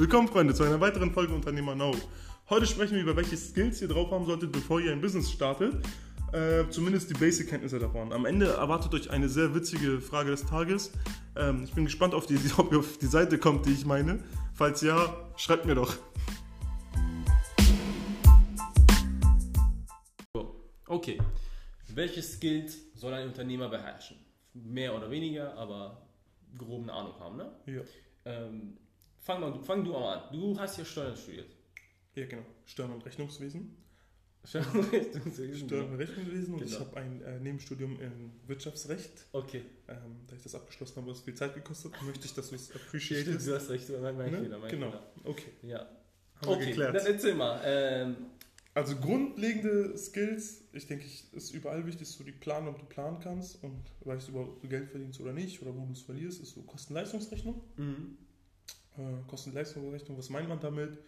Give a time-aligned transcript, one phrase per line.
[0.00, 1.94] Willkommen, Freunde, zu einer weiteren Folge Unternehmer Now.
[2.48, 5.74] Heute sprechen wir über welche Skills ihr drauf haben solltet, bevor ihr ein Business startet.
[6.32, 8.10] Äh, zumindest die Basic-Kenntnisse davon.
[8.14, 10.92] Am Ende erwartet euch eine sehr witzige Frage des Tages.
[11.36, 14.24] Ähm, ich bin gespannt, auf die, ob ihr auf die Seite kommt, die ich meine.
[14.54, 15.94] Falls ja, schreibt mir doch.
[20.86, 21.18] Okay.
[21.94, 24.16] Welche Skills soll ein Unternehmer beherrschen?
[24.54, 26.08] Mehr oder weniger, aber
[26.56, 27.50] grob eine Ahnung haben, ne?
[27.66, 27.82] Ja.
[28.24, 28.78] Ähm,
[29.20, 30.32] fang, mal, fang du mal an.
[30.32, 31.50] Du hast ja Steuern studiert.
[32.14, 32.42] Ja, genau.
[32.66, 33.76] Steuern und Rechnungswesen.
[34.42, 34.64] Steuern
[35.54, 36.80] Steuern und Rechnungswesen und ich Genau.
[36.86, 39.26] habe ein äh, Nebenstudium in Wirtschaftsrecht.
[39.32, 39.62] Okay.
[39.88, 42.70] Ähm, da ich das abgeschlossen habe, es viel Zeit gekostet, möchte ich, dass du es
[42.74, 43.46] appreciatest.
[43.46, 44.38] du hast recht, mein, mein Ne?
[44.40, 44.90] Fehler, mein Genau.
[44.90, 45.02] Fehler.
[45.24, 45.78] Okay, Ja.
[45.80, 45.88] haben
[46.42, 46.94] wir Okay, geklärt.
[46.96, 47.60] dann erzähl mal.
[47.64, 48.16] Ähm,
[48.72, 52.86] Also grundlegende Skills, ich denke, ich, ist überall wichtig, dass du die planen, ob du
[52.86, 55.92] planen kannst und weißt du überhaupt, ob du Geld verdienst oder nicht oder wo du
[55.92, 57.62] es verlierst, ist so Kosten-Leistungsrechnung.
[57.76, 58.16] mhm.
[58.96, 60.98] Äh, Kosten-Leistungsrechnung, was meint man damit?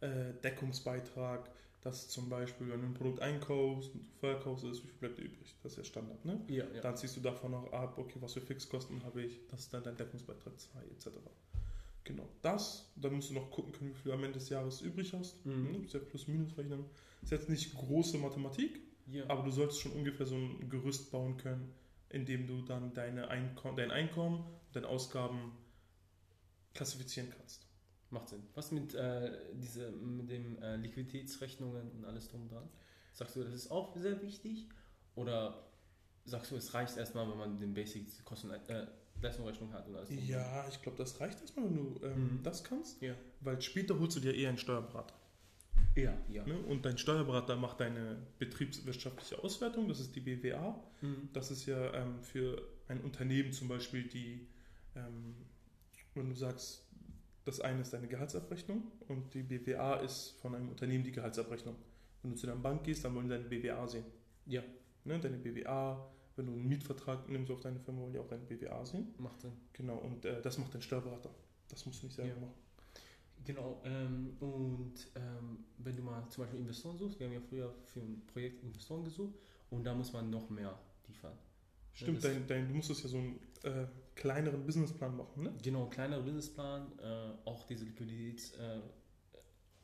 [0.00, 1.50] Äh, Deckungsbeitrag,
[1.82, 5.18] dass zum Beispiel, wenn du ein Produkt einkaufst und du verkaufst, ist, wie viel bleibt
[5.18, 5.56] dir übrig?
[5.62, 6.40] Das ist ja Standard, ne?
[6.48, 6.80] Ja, ja.
[6.80, 9.82] Dann ziehst du davon auch ab, okay, was für Fixkosten habe ich, das ist dann
[9.82, 11.08] dein Deckungsbeitrag 2 etc.
[12.04, 14.80] Genau, das, dann musst du noch gucken können, wie viel du am Ende des Jahres
[14.80, 15.44] übrig hast.
[15.44, 15.72] Mhm.
[15.72, 15.78] Ne?
[15.84, 16.84] Ist ja plus-minus rechnen.
[17.22, 19.24] Ist jetzt nicht große Mathematik, ja.
[19.28, 21.72] aber du solltest schon ungefähr so ein Gerüst bauen können,
[22.08, 25.52] in dem du dann deine Einko dein Einkommen deine Ausgaben
[26.74, 27.66] klassifizieren kannst.
[28.10, 28.42] Macht Sinn.
[28.54, 32.68] Was mit, äh, diese, mit dem äh, Liquiditätsrechnungen und alles drum und dran?
[33.12, 34.68] Sagst du, das ist auch sehr wichtig?
[35.14, 35.64] Oder
[36.24, 38.86] sagst du, es reicht erstmal, wenn man den Basic Kosten äh,
[39.22, 40.40] Leistungsrechnung hat und alles drum und dran?
[40.40, 42.42] Ja, ich glaube, das reicht erstmal, wenn du ähm, Mhm.
[42.42, 43.14] das kannst, Ja.
[43.40, 45.14] weil später holst du dir eher einen Steuerberater.
[45.96, 46.44] Ja, ja.
[46.46, 46.56] Ne?
[46.58, 50.80] Und dein Steuerberater macht deine betriebswirtschaftliche Auswertung, das ist die BWA.
[51.00, 51.28] Mhm.
[51.32, 54.46] Das ist ja ähm, für ein Unternehmen zum Beispiel die,
[54.94, 55.34] ähm,
[56.14, 56.84] wenn du sagst,
[57.44, 61.76] das eine ist deine Gehaltsabrechnung und die BWA ist von einem Unternehmen die Gehaltsabrechnung.
[62.22, 64.04] Wenn du zu deiner Bank gehst, dann wollen die deine BWA sehen.
[64.46, 64.62] Ja,
[65.04, 65.18] Ne?
[65.18, 68.84] Deine BWA, wenn du einen Mietvertrag nimmst auf deine Firma, wollen die auch deine BWA
[68.84, 69.14] sehen.
[69.18, 69.52] macht Sinn.
[69.72, 71.30] Genau, und äh, das macht dein Steuerberater.
[71.68, 72.40] Das musst du nicht selber Ja.
[72.40, 72.54] machen.
[73.44, 77.74] Genau, ähm, und ähm, wenn du mal zum Beispiel Investoren suchst, wir haben ja früher
[77.86, 79.34] für ein Projekt Investoren gesucht
[79.70, 80.78] und da muss man noch mehr
[81.08, 81.32] liefern.
[81.92, 85.54] Stimmt, dein, dein, du musstest ja so einen äh, kleineren Businessplan machen, ne?
[85.62, 88.80] Genau, kleinerer Businessplan, äh, auch diese Liquiditäts äh,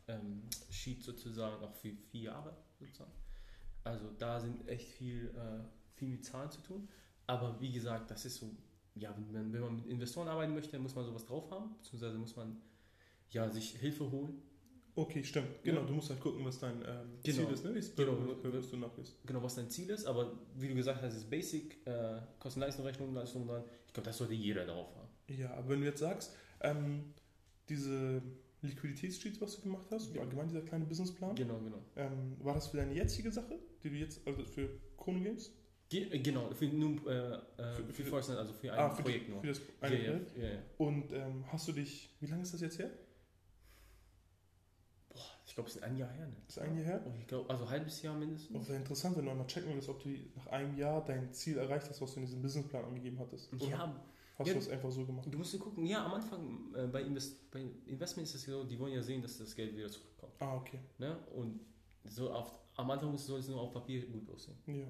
[0.09, 3.12] ähm, Sheet sozusagen, auch für vier Jahre sozusagen.
[3.84, 6.89] Also da sind echt viel, äh, viel mit Zahlen zu tun.
[7.27, 8.50] Aber wie gesagt, das ist so,
[8.94, 12.19] ja, wenn man, wenn man mit Investoren arbeiten möchte, muss man sowas drauf haben, beziehungsweise
[12.19, 12.61] muss man
[13.31, 14.43] ja, sich Hilfe holen.
[14.98, 15.62] Okay, stimmt.
[15.62, 15.86] Genau, Ja.
[15.86, 17.44] du musst halt gucken, was dein ähm, Genau.
[17.44, 17.74] Ziel ist, ne?
[17.74, 18.12] Wie es Genau.
[18.42, 19.14] bewusst du nachgehst.
[19.26, 23.46] genau was dein Ziel ist, aber wie du gesagt hast, ist Basic, äh, Kosten-Leistung-Rechnung, Leistung
[23.46, 23.62] dran.
[23.86, 25.08] Ich glaube, das sollte jeder drauf haben.
[25.28, 27.12] Ja, aber wenn du jetzt sagst, ähm,
[27.68, 28.22] diese
[28.62, 30.22] Liquiditätssheets, was du gemacht hast, Ja.
[30.22, 31.82] allgemein dieser kleine Businessplan, Genau, genau.
[31.96, 35.52] ähm, war das für deine jetzige Sache, die du jetzt, also für Chrono Games?
[35.88, 38.90] Ge äh, genau, für, nur, äh, äh, Für- für, für- Forstnet, also für ein Ah,
[38.90, 39.40] für, Projekt die, nur.
[39.42, 40.36] für das eine ja, Projekt.
[40.38, 40.58] ja, ja.
[40.78, 42.90] Und ähm, hast du dich, wie lange ist das jetzt her?
[45.56, 46.27] Glaube, es ist ein Jahr her.
[46.27, 46.37] Ne?
[46.47, 47.06] Das ist ein Jahr her?
[47.19, 48.55] Ich glaube, also ein halbes Jahr mindestens.
[48.55, 51.56] Und wäre interessant, wenn du einmal checken würdest, ob du nach einem Jahr dein Ziel
[51.56, 53.50] erreicht hast, was du in diesem Businessplan angegeben hattest.
[53.55, 54.00] Oder Ja,
[54.39, 54.53] hast ja.
[54.53, 55.27] du das einfach so gemacht?
[55.31, 58.65] du musst dir gucken, ja, am Anfang äh, bei, Invest bei Investment ist es so,
[58.65, 60.34] die wollen ja sehen, dass das Geld wieder zurückkommt.
[60.41, 60.78] Ah, okay.
[60.99, 61.17] Ne?
[61.34, 61.59] Und
[62.05, 64.59] so auf, am Anfang soll es nur auf Papier gut aussehen.
[64.67, 64.87] Ja.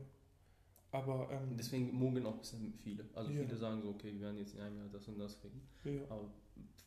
[0.91, 3.05] Aber, ähm, deswegen mogeln auch ein bisschen viele.
[3.15, 3.43] Also Ja.
[3.45, 5.61] viele sagen so, okay, wir werden jetzt in einem Jahr das und das kriegen.
[5.85, 6.03] ja.
[6.11, 6.29] Aber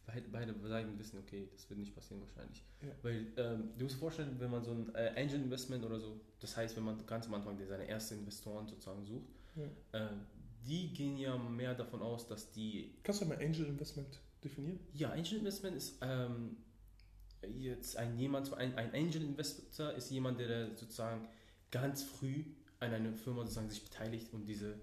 [0.05, 2.63] beide, beide Seiten wissen, okay, das wird nicht passieren wahrscheinlich.
[2.81, 2.89] Ja.
[3.01, 6.19] Weil ähm, du musst dir vorstellen, wenn man so ein äh, Angel Investment oder so,
[6.39, 9.65] das heißt, wenn man ganz am Anfang seine ersten Investoren sozusagen sucht, Ja.
[10.05, 10.09] äh,
[10.65, 14.79] die gehen ja mehr davon aus, dass die Kannst du mal Angel Investment definieren?
[14.93, 16.57] Ja, Angel Investment ist ähm,
[17.57, 21.27] jetzt ein jemand, ein, ein Angel Investor ist jemand, der sozusagen
[21.71, 22.43] ganz früh
[22.79, 24.79] an einer Firma sozusagen sich beteiligt und diese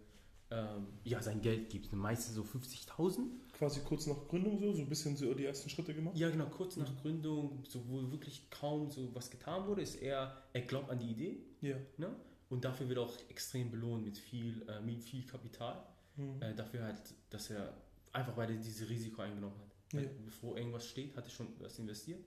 [0.51, 1.93] ähm, ja sein Geld gibt.
[1.93, 3.21] Meistens so 50.000.
[3.53, 6.17] Quasi kurz nach Gründung so, so ein bisschen so die ersten Schritte gemacht?
[6.17, 10.37] Ja, genau, kurz nach Gründung, so, wo wirklich kaum so was getan wurde, ist er,
[10.53, 11.77] er glaubt an die Idee Ja.
[11.97, 12.15] ne?
[12.49, 15.83] und dafür wird er auch extrem belohnt mit viel, äh, mit viel Kapital.
[16.17, 16.41] Mhm.
[16.41, 17.01] Äh, dafür halt,
[17.31, 17.73] dass er
[18.13, 19.93] einfach weil er dieses Risiko eingenommen hat.
[19.93, 20.01] Ja.
[20.01, 22.25] Weil Bevor irgendwas steht, hat er schon was investiert.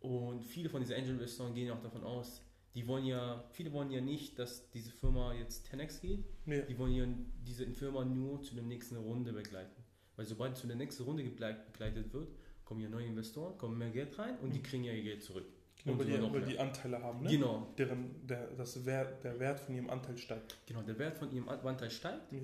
[0.00, 2.40] Und viele von diesen Angel-Investoren gehen auch davon aus,
[2.74, 6.24] die wollen ja, viele wollen ja nicht, dass diese Firma jetzt 10x geht.
[6.46, 6.60] Ja.
[6.62, 7.06] Die wollen ja
[7.46, 9.82] diese Firma nur zu der nächsten Runde begleiten.
[10.16, 12.28] Weil sobald zu der nächsten Runde begleit- begleitet wird,
[12.64, 14.62] kommen ja neue Investoren, kommen mehr Geld rein und die Mhm.
[14.64, 15.46] kriegen ja ihr Geld zurück.
[15.82, 17.30] Genau, Und weil, die, noch weil die Anteile haben, ne?
[17.30, 20.56] Genau, Deren, der, das Wert, der Wert von ihrem Anteil steigt.
[20.66, 22.32] genau, der Wert von ihrem Anteil steigt.
[22.32, 22.38] Ja.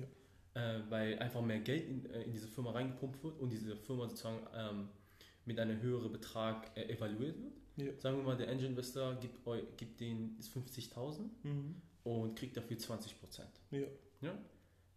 [0.77, 4.07] äh, weil einfach mehr Geld in, äh, in diese Firma reingepumpt wird und diese Firma
[4.07, 4.87] sozusagen ähm,
[5.43, 7.53] mit einem höheren Betrag äh, evaluiert wird.
[7.77, 7.91] Ja.
[7.97, 9.39] Sagen wir mal, der Angel Investor gibt,
[9.77, 11.75] gibt denen 50.000 Mhm.
[12.03, 13.61] und kriegt dafür 20%.
[13.71, 13.87] Ja.
[14.21, 14.37] Ja?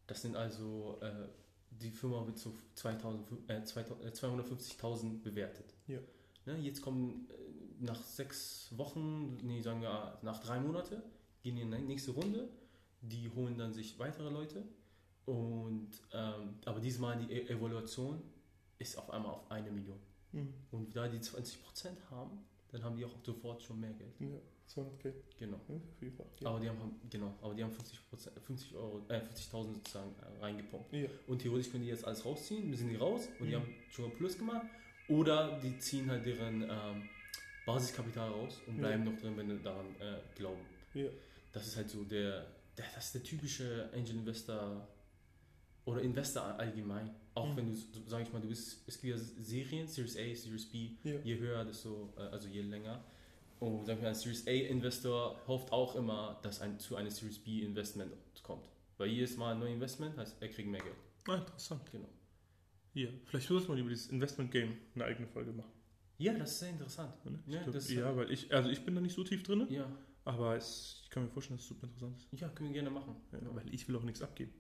[0.07, 1.29] Das sind also, äh,
[1.71, 5.75] die Firma wird zu 2000, äh, 2000, äh, 250.000 bewertet.
[5.87, 5.99] Ja.
[6.47, 11.03] Ne, jetzt kommen äh, nach sechs Wochen, nee, sagen wir nach drei Monate,
[11.43, 12.49] gehen die in die nächste Runde.
[13.03, 14.65] Die holen dann sich weitere Leute.
[15.27, 18.23] Und, ähm, aber diesmal die E- Evaluation
[18.79, 19.99] ist auf einmal auf eine Million.
[20.33, 20.55] Mhm.
[20.71, 22.39] Und da die 20% haben,
[22.71, 24.13] dann haben die auch sofort schon mehr Geld.
[24.21, 24.27] Ja,
[24.75, 25.13] 200k.
[25.39, 25.61] Genau.
[25.69, 26.27] Ja, Fall.
[26.41, 26.49] Ja.
[26.51, 27.99] Aber die haben, genau, aber die haben 50,
[28.47, 30.93] 50 Euro, äh, 50.000 sozusagen äh, reingepumpt.
[30.93, 31.09] Ja.
[31.27, 33.61] Und theoretisch können die jetzt alles rausziehen, sind die raus und die Mhm.
[33.61, 34.67] haben schon mal Plus gemacht.
[35.09, 37.09] Oder die ziehen halt deren ähm,
[37.65, 40.61] Basiskapital raus und bleiben noch drin, wenn sie daran äh, glauben.
[40.95, 41.09] Ja.
[41.53, 44.87] Das ist halt so der, der, das ist der typische Angel Investor
[45.87, 47.15] oder Investor allgemein.
[47.39, 47.57] Auch Mhm.
[47.57, 47.77] wenn du,
[48.07, 51.15] sag ich mal, du bist, es gibt ja Serien, Series A, Series B, Ja.
[51.23, 53.03] je höher, desto, äh, also je länger.
[53.61, 57.11] Und sag ich mal, ein Series A Investor hofft auch immer, dass ein zu einem
[57.11, 58.13] Series B Investment
[58.43, 58.65] kommt.
[58.97, 60.97] Weil jedes Mal ein neues Investment heißt, er kriegt mehr Geld.
[61.29, 61.83] Ah, interessant.
[61.93, 62.09] Genau.
[62.95, 65.71] Ja, vielleicht müssen wir über dieses Investment-Game eine eigene Folge machen.
[66.19, 67.25] Ja, das ist sehr interessant.
[67.25, 67.39] Ne?
[67.47, 69.43] Ja, glaub, das ist ja, halt- weil ich, also ich bin da nicht so tief
[69.45, 69.87] drin, Ja,
[70.25, 72.41] aber es, ich kann mir vorstellen, dass es super interessant ist.
[72.41, 73.15] ja, können wir gerne machen.
[73.33, 74.53] Ja, Weil ich will auch nichts abgeben.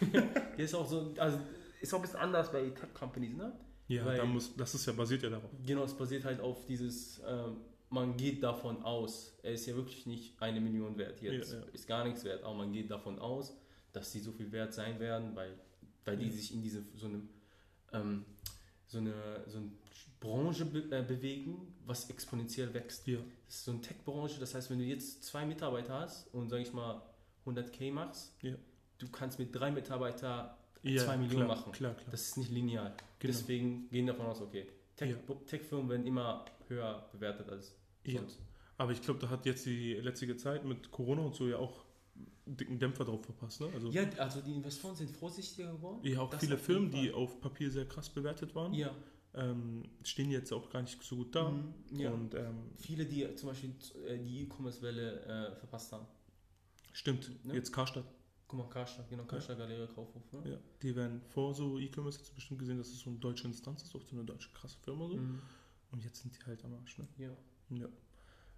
[0.12, 1.38] Der ist auch so, also
[1.80, 3.52] ist auch ein bisschen anders bei Tech Companies, ne?
[3.88, 5.50] Ja, Weil- da muss, das ist ja basiert ja darauf.
[5.64, 7.56] Genau, es basiert halt auf dieses, ähm,
[7.90, 11.64] man geht davon aus, er ist ja wirklich nicht eine Million wert jetzt, Ja, ja.
[11.72, 13.56] ist gar nichts wert, aber man geht davon aus,
[13.92, 15.58] dass sie so viel wert sein werden, weil,
[16.04, 17.22] weil die sich in diese so eine,
[17.94, 18.24] ähm,
[18.86, 19.14] so eine,
[19.46, 19.70] so eine
[20.20, 23.06] Branche be äh, bewegen, was exponentiell wächst.
[23.06, 26.50] Ja, Das ist so eine Tech-Branche, das heißt, wenn du jetzt zwei Mitarbeiter hast und
[26.50, 27.00] sag ich mal
[27.46, 28.54] 100k machst, Ja.
[28.98, 30.50] du kannst mit drei Mitarbeitern
[30.94, 31.72] ja Zwei Millionen klar, machen.
[31.72, 32.08] Klar, klar.
[32.10, 32.90] das ist nicht linear.
[32.90, 33.32] Genau.
[33.32, 35.34] Deswegen gehen davon aus, okay, Tech- Ja.
[35.46, 37.74] Tech-Firmen werden immer höher bewertet als
[38.04, 38.20] Ja.
[38.20, 38.38] sonst.
[38.76, 41.84] Aber ich glaube, da hat jetzt die letzte Zeit mit Corona und so ja auch
[42.46, 43.60] einen dicken Dämpfer drauf verpasst.
[43.60, 43.68] Ne?
[43.74, 46.00] Also Ja, also die Investoren sind vorsichtiger geworden.
[46.02, 48.94] ja, auch Das viele Firmen, die auf Papier sehr krass bewertet waren, Ja.
[49.34, 51.50] ähm, stehen jetzt auch gar nicht so gut da.
[51.50, 52.10] Mhm, ja.
[52.10, 53.74] Und ähm, Viele, die zum Beispiel
[54.06, 56.06] äh, die E-Commerce-Welle äh, verpasst haben.
[56.92, 57.54] stimmt, Ne?
[57.54, 58.04] jetzt Karstadt.
[58.48, 60.22] Guck mal, Karstadt, genau, Karstadt Galerie Kaufhof.
[60.32, 60.52] Ne?
[60.52, 63.82] Ja, die werden vor so E-Commerce jetzt bestimmt gesehen, dass es so eine deutsche Instanz
[63.82, 65.06] ist, auch so eine deutsche krasse Firma.
[65.06, 65.16] So.
[65.16, 65.40] Mhm.
[65.92, 66.96] Und jetzt sind die halt am Arsch.
[66.98, 67.06] Ne?
[67.18, 67.30] Ja.
[67.70, 67.86] Ja.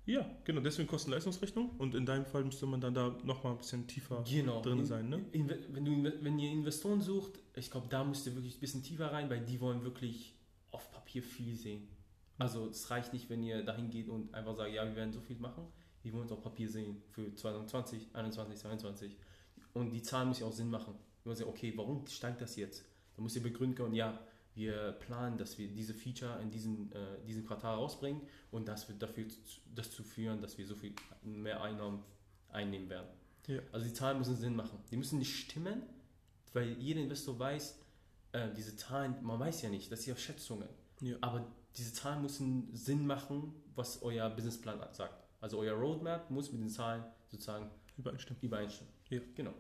[0.07, 1.71] ja, genau, deswegen Kosten-Leistungsrechnung.
[1.79, 4.63] Und in deinem Fall müsste man dann da nochmal ein bisschen tiefer Genau.
[4.63, 5.09] drin In- sein.
[5.09, 5.25] Ne?
[5.33, 9.11] Wenn, du, wenn ihr Investoren sucht, ich glaube, da müsst ihr wirklich ein bisschen tiefer
[9.13, 10.37] rein, weil die wollen wirklich
[10.71, 11.89] auf Papier viel sehen.
[12.39, 15.21] Also es reicht nicht, wenn ihr dahin geht und einfach sagt, ja, wir werden so
[15.21, 15.65] viel machen.
[16.05, 19.17] Die wollen es auf Papier sehen für 2020, 21, 22.
[19.75, 20.94] Und die Zahlen müssen auch Sinn machen.
[21.25, 22.84] Wenn man sagt, okay, warum steigt das jetzt?
[23.14, 24.19] Dann müsst ihr begründen können, ja,
[24.55, 29.00] wir planen, dass wir diese Feature in diesem, äh, diesem Quartal rausbringen und das wird
[29.00, 32.02] dafür zu- dazu führen, dass wir so viel mehr Einnahmen
[32.49, 33.06] einnehmen werden.
[33.46, 33.61] Ja.
[33.72, 34.78] Also die Zahlen müssen Sinn machen.
[34.90, 35.82] Die müssen nicht stimmen,
[36.52, 37.78] weil jeder Investor weiß,
[38.32, 40.69] äh, diese Zahlen, man weiß ja nicht, das sind ja Schätzungen.
[41.00, 41.17] Ja.
[41.20, 41.46] Aber
[41.76, 45.14] diese Zahlen müssen Sinn machen, was euer Businessplan sagt.
[45.40, 48.43] Also euer Roadmap muss mit den Zahlen sozusagen Übereinstimmen.
[48.43, 48.93] übereinstimmen.
[49.11, 49.21] Ja.
[49.35, 49.55] Genau.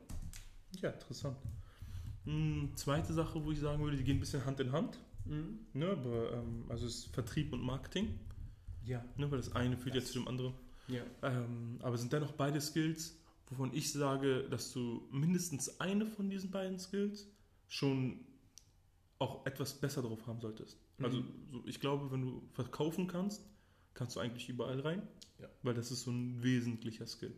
[0.80, 1.36] Ja, interessant.
[2.24, 4.98] Hm, zweite Sache, wo ich sagen würde, die gehen ein bisschen Hand in Hand.
[5.24, 5.58] Mhm.
[5.74, 8.18] Ne, aber, ähm, also es ist Vertrieb und Marketing,
[8.84, 9.04] Ja.
[9.16, 10.54] ne, weil das eine führt Das- jetzt zu dem anderen.
[10.88, 11.02] Ja.
[11.22, 13.16] Ähm, aber sind dennoch beide Skills,
[13.48, 17.26] wovon ich sage, dass du mindestens eine von diesen beiden Skills
[17.68, 18.20] schon
[19.18, 20.78] auch etwas besser drauf haben solltest.
[20.98, 21.04] Mhm.
[21.04, 21.22] Also
[21.52, 23.44] so, ich glaube, wenn du verkaufen kannst,
[23.94, 25.02] kannst du eigentlich überall rein,
[25.40, 25.48] Ja.
[25.62, 27.34] weil das ist so ein wesentlicher Skill.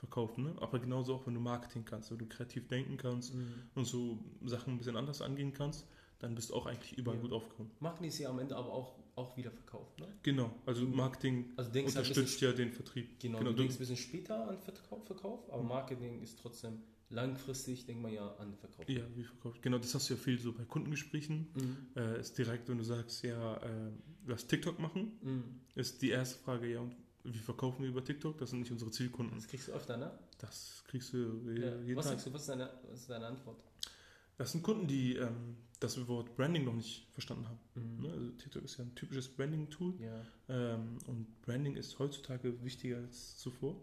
[0.00, 0.54] Verkaufen, ne?
[0.60, 3.52] aber genauso auch, wenn du Marketing kannst, wenn du kreativ denken kannst Mhm.
[3.74, 5.86] und so Sachen ein bisschen anders angehen kannst,
[6.18, 7.22] dann bist du auch eigentlich überall Ja.
[7.22, 7.70] gut aufgehoben.
[7.80, 9.98] Marketing ist ja am Ende aber auch, auch wieder verkauft.
[10.00, 10.06] Ne?
[10.22, 10.96] Genau, also Mhm.
[10.96, 13.18] Marketing Also unterstützt ja den Vertrieb.
[13.20, 15.68] genau, genau, du du- denkst ein bisschen später an Verkauf, Verkauf aber Mhm.
[15.68, 18.88] Marketing ist trotzdem langfristig, denkt man ja an Verkauf.
[18.88, 19.62] Ja, wie verkauft.
[19.62, 21.48] Genau, das hast du ja viel so bei Kundengesprächen.
[21.54, 21.76] Mhm.
[21.96, 23.90] Äh, ist direkt, wenn du sagst, ja, äh,
[24.26, 25.44] lass TikTok machen, Mhm.
[25.74, 26.94] ist die erste Frage, ja, und
[27.32, 28.38] wie verkaufen wir über TikTok?
[28.38, 29.36] Das sind nicht unsere Zielkunden.
[29.36, 30.10] Das kriegst du öfter, ne?
[30.38, 31.18] Das kriegst du
[31.48, 31.76] äh, Ja.
[31.80, 32.12] jeden Was Tag.
[32.14, 33.62] sagst du, was ist deine, was ist deine Antwort?
[34.38, 37.58] Das sind Kunden, die ähm, das Wort Branding noch nicht verstanden haben.
[37.74, 38.02] Mhm.
[38.02, 38.10] Ne?
[38.12, 40.24] Also TikTok ist ja ein typisches Branding-Tool Ja.
[40.48, 43.76] ähm, und Branding ist heutzutage wichtiger als zuvor.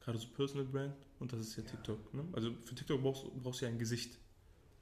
[0.00, 1.70] Gerade so Personal Brand und das ist ja, Ja.
[1.70, 2.14] TikTok.
[2.14, 2.24] Ne?
[2.32, 4.18] Also für TikTok brauchst, du- brauchst du ja ein Gesicht.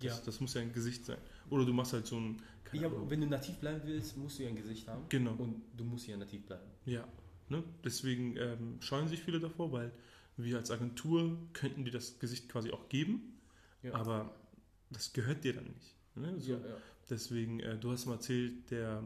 [0.00, 0.24] Das, Ja.
[0.26, 1.18] das muss ja ein Gesicht sein.
[1.48, 2.42] Oder du machst halt so ein.
[2.72, 5.04] Ja, aber wenn du nativ bleiben willst, musst du ja ein Gesicht haben.
[5.08, 5.32] Genau.
[5.34, 6.66] Und du musst ja nativ bleiben.
[6.84, 7.06] Ja,
[7.48, 7.62] ne?
[7.84, 9.92] deswegen ähm, scheuen sich viele davor, weil
[10.36, 13.38] wir als Agentur könnten dir das Gesicht quasi auch geben,
[13.82, 13.94] Ja.
[13.94, 14.34] aber
[14.90, 15.94] das gehört dir dann nicht.
[16.16, 16.34] Ne?
[16.40, 16.76] So, ja, ja.
[17.10, 19.02] Deswegen, äh, du hast mal erzählt, der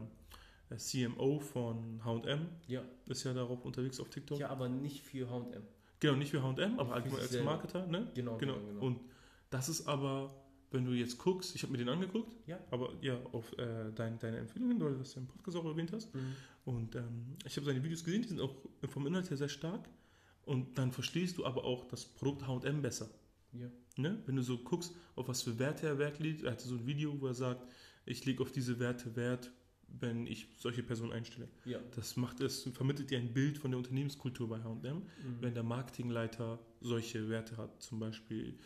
[0.69, 2.81] äh, CMO von H&M Ja.
[3.07, 4.39] ist ja darauf unterwegs auf TikTok.
[4.39, 5.61] ja, aber nicht für H&M.
[5.99, 7.45] Genau, nicht für H&M, aber allgemein sich als.
[7.45, 8.09] Marketer, ne?
[8.15, 8.53] Genau, Genau.
[8.55, 8.81] genau, genau.
[8.85, 8.99] Und
[9.49, 10.33] das ist aber,
[10.71, 12.59] wenn du jetzt guckst, ich habe mir den angeguckt, Ja.
[12.71, 15.91] aber ja, auf äh, dein, deine Empfehlungen, weil du das ja im Podcast auch erwähnt
[15.93, 16.13] hast.
[16.13, 16.35] Mhm.
[16.65, 18.55] Und ähm, ich habe seine Videos gesehen, die sind auch
[18.87, 19.89] vom Inhalt her sehr stark.
[20.45, 23.09] Und dann verstehst du aber auch das Produkt H&M besser.
[23.53, 23.69] Ja.
[23.97, 24.21] Ne?
[24.25, 26.85] Wenn du so guckst, auf was für Werte er Wert legt, er hatte so ein
[26.85, 27.67] Video, wo er sagt,
[28.05, 29.51] ich lege auf diese Werte Wert,
[29.87, 31.47] wenn ich solche Personen einstelle.
[31.65, 31.79] Ja.
[31.95, 35.03] Das macht es, vermittelt dir ein Bild von der Unternehmenskultur bei H&M, Mhm.
[35.41, 38.57] wenn der Marketingleiter solche Werte hat, zum Beispiel,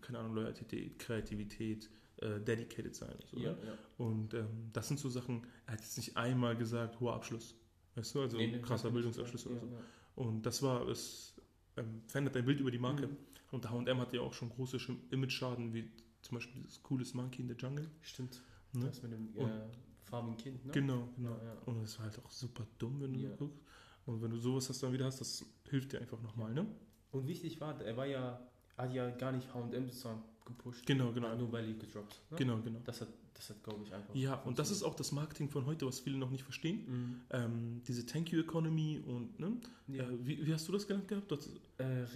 [0.00, 3.12] keine Ahnung, Loyalität, Kreativität, äh, dedicated sein.
[3.14, 3.58] und So, Ja, ne?
[3.66, 3.78] ja.
[4.04, 7.54] Und ähm, das sind so Sachen, er hat jetzt nicht einmal gesagt, hoher Abschluss.
[7.94, 9.66] Weißt du, also Nee, krasser Bildungsabschluss ja, oder so.
[9.66, 9.80] ja.
[10.16, 11.34] Und das war, es
[11.76, 13.08] ähm, verändert dein Bild über die Marke.
[13.08, 13.16] Mhm.
[13.50, 15.90] Und H&M hat ja auch schon große Sch- Image-Schaden, wie
[16.22, 17.88] zum Beispiel dieses cooles Monkey in the Jungle.
[18.02, 18.42] Stimmt.
[18.72, 18.86] Ne?
[18.86, 19.60] Das mit dem Und- äh,
[20.02, 20.72] farbigen Kind, ne?
[20.72, 21.36] Genau, genau.
[21.66, 23.30] Und das war halt auch super dumm, wenn du Ja.
[23.30, 23.60] so guckst.
[24.06, 26.66] Und wenn du sowas hast dann wieder hast, das hilft dir einfach nochmal, ne?
[27.10, 28.40] Und wichtig war, er war ja,
[28.78, 30.86] hat ja gar nicht H&M sozusagen gepusht.
[30.86, 31.34] Genau, genau.
[31.36, 32.20] Nur weil die gedroppt.
[32.30, 32.38] Ne?
[32.38, 32.80] Genau, genau.
[32.84, 34.14] Das hat, das hat glaube ich, einfach.
[34.14, 36.84] Ja, und das ist auch das Marketing von heute, was viele noch nicht verstehen.
[36.86, 37.20] Mhm.
[37.30, 39.52] Ähm, diese Thank You Economy und, ne?
[39.88, 40.04] Ja.
[40.04, 41.30] Äh, wie, wie hast du das genannt gehabt?
[41.30, 42.06] Das, Äh,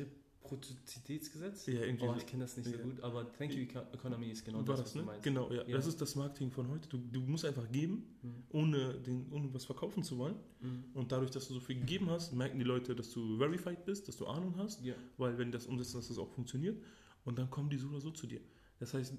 [0.53, 1.67] Reproduzitätsgesetz?
[1.67, 2.19] ja, irgendwie Oh, so.
[2.19, 2.83] ich kenne das nicht so Ja.
[2.83, 5.05] gut, aber Thank You Eco- Economy ist genau war das, was du ne?
[5.05, 5.23] meinst.
[5.25, 5.63] Genau, ja.
[5.67, 5.77] Ja.
[5.77, 6.89] Das ist das Marketing von heute.
[6.89, 8.45] Du, du musst einfach geben, Mhm.
[8.51, 10.37] ohne, den, ohne was verkaufen zu wollen.
[10.61, 10.85] Mhm.
[10.95, 14.09] Und dadurch, dass du so viel gegeben hast, merken die Leute, dass du verified bist,
[14.09, 14.83] dass du Ahnung hast.
[14.85, 14.95] Ja.
[15.19, 16.83] weil wenn die das umsetzen, dass das auch funktioniert
[17.25, 18.41] und dann kommen die so oder so zu dir.
[18.79, 19.15] Das heißt,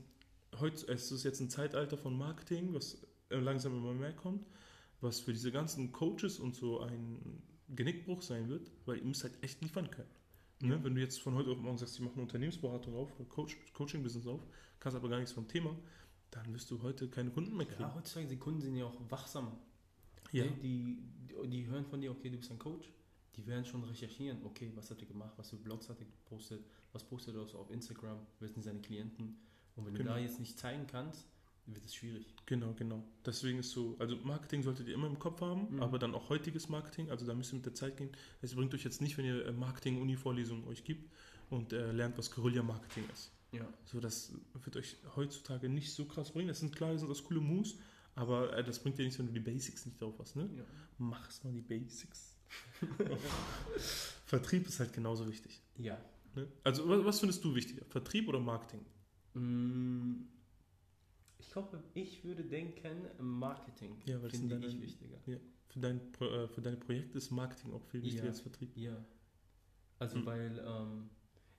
[0.59, 4.45] heute es ist jetzt ein Zeitalter von Marketing, was äh, langsam immer mehr kommt,
[5.01, 9.33] was für diese ganzen Coaches und so ein Genickbruch sein wird, weil ihr müsst halt
[9.41, 10.09] echt liefern können.
[10.63, 10.83] Ne?
[10.83, 14.27] Wenn du jetzt von heute auf morgen sagst, ich mache eine Unternehmensberatung auf, Coach, Coaching-Business
[14.27, 14.41] auf,
[14.79, 15.75] kannst aber gar nichts vom Thema,
[16.31, 17.81] dann wirst du heute keine Kunden mehr kriegen.
[17.81, 19.51] ja, heutzutage die Kunden sind ja auch wachsam.
[20.31, 22.91] Ja, Die, die, die hören von dir, okay, du bist ein Coach.
[23.35, 26.63] Die werden schon recherchieren, okay, was hat er gemacht, was für Blogs hat er gepostet,
[26.91, 29.37] was postet er auf Instagram, wer sind seine Klienten.
[29.75, 30.11] Und wenn Genau.
[30.11, 31.25] du da jetzt nicht zeigen kannst,
[31.65, 32.25] wird es schwierig.
[32.45, 33.03] genau, genau.
[33.25, 35.81] Deswegen ist so, also Marketing solltet ihr immer im Kopf haben, Mhm.
[35.83, 38.09] aber dann auch heutiges Marketing, also da müsst ihr mit der Zeit gehen.
[38.41, 41.09] Es bringt euch jetzt nicht, wenn ihr äh, Marketing-Uni-Vorlesungen euch gibt
[41.49, 43.31] und äh, lernt, was Guerilla-Marketing ist.
[43.53, 43.67] Ja.
[43.85, 46.47] So, das wird euch heutzutage nicht so krass bringen.
[46.49, 47.75] Das sind klar, das sind das coole Moves,
[48.15, 50.35] aber äh, das bringt dir nichts, wenn du die Basics nicht drauf hast.
[50.35, 50.49] Ne?
[50.57, 50.63] ja.
[50.97, 52.35] Mach's mal die Basics.
[54.25, 55.61] Vertrieb ist halt genauso wichtig.
[55.77, 55.97] Ja.
[56.35, 56.47] Ne?
[56.63, 57.85] Also, was, was findest du wichtiger?
[57.85, 58.81] Vertrieb oder Marketing?
[59.33, 60.25] Mm,
[61.45, 65.17] Ich glaube, ich würde denken, Marketing Ja, weil finde ich wichtiger.
[65.67, 68.29] Für, dein, Pro- äh, für deine Projekte ist Marketing auch viel wichtiger Ja.
[68.29, 68.75] als Vertrieb.
[68.77, 68.95] Ja.
[69.99, 70.25] Also, Mhm.
[70.25, 71.09] weil, ähm,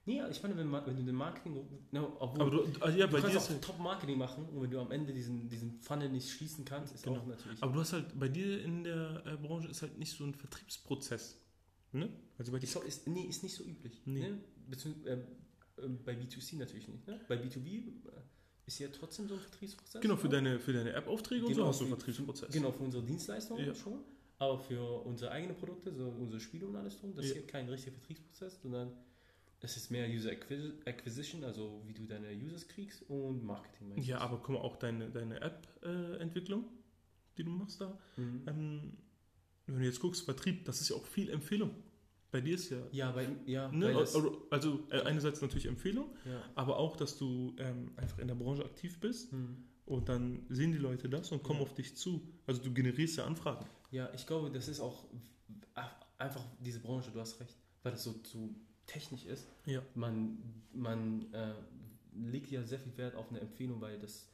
[0.06, 3.20] nee, ich meine, wenn, wenn du den Marketing, no, obwohl, Aber du, also ja, du
[3.20, 6.94] kannst auch Top-Marketing machen und wenn du am Ende diesen, diesen Funnel nicht schließen kannst,
[6.94, 7.20] ist Genau.
[7.20, 7.62] auch natürlich.
[7.62, 10.34] aber du hast halt, bei dir in der äh, Branche ist halt nicht so ein
[10.34, 11.40] Vertriebsprozess.
[11.92, 12.08] Ne?
[12.38, 14.00] Also bei dir ist, ist, nee, ist nicht so üblich.
[14.04, 14.20] Nee.
[14.20, 14.38] Ne?
[14.68, 15.22] Beziehungsweise, ähm,
[15.78, 17.06] ähm, bei B2C natürlich nicht.
[17.06, 17.20] Ne?
[17.28, 17.92] Bei B2B äh,
[18.66, 20.00] ist ja trotzdem so ein Vertriebsprozess.
[20.00, 20.34] Genau, für ne?
[20.34, 22.52] deine, für deine App-Aufträge und so Genau, hast du einen Vertriebsprozess.
[22.52, 23.74] Genau, für unsere Dienstleistungen Ja.
[23.74, 24.00] schon.
[24.38, 27.30] Aber für unsere eigenen Produkte, so unsere Spiele und alles drum, das Ja.
[27.32, 28.92] ist hier kein richtiger Vertriebsprozess, sondern
[29.60, 33.88] es ist mehr User Acquis- Acquisition, also wie du deine Users kriegst und Marketing.
[33.90, 34.06] meistens.
[34.08, 36.64] Ja, aber guck mal, auch deine, deine App-Entwicklung,
[37.38, 37.98] die du machst da.
[38.16, 38.42] Mhm.
[38.46, 38.92] Ähm,
[39.66, 41.70] wenn du jetzt guckst, Vertrieb, das ist ja auch viel Empfehlung.
[42.34, 42.78] Bei dir ist ja.
[42.90, 43.94] Ja, bei, ja, Ne?
[43.96, 46.42] Also, also äh, einerseits natürlich Empfehlung, ja.
[46.56, 49.56] aber auch, dass du ähm, einfach in der Branche aktiv bist Mhm.
[49.86, 51.66] und dann sehen die Leute das und kommen Ja.
[51.66, 52.26] auf dich zu.
[52.48, 53.64] Also du generierst ja Anfragen.
[53.92, 55.04] ja, ich glaube, das ist auch
[56.18, 58.54] einfach diese Branche, du hast recht, weil das so zu
[58.86, 59.46] technisch ist.
[59.66, 59.80] Ja.
[59.94, 60.38] Man,
[60.72, 61.54] man äh,
[62.16, 64.28] legt ja sehr viel Wert auf eine Empfehlung, weil das,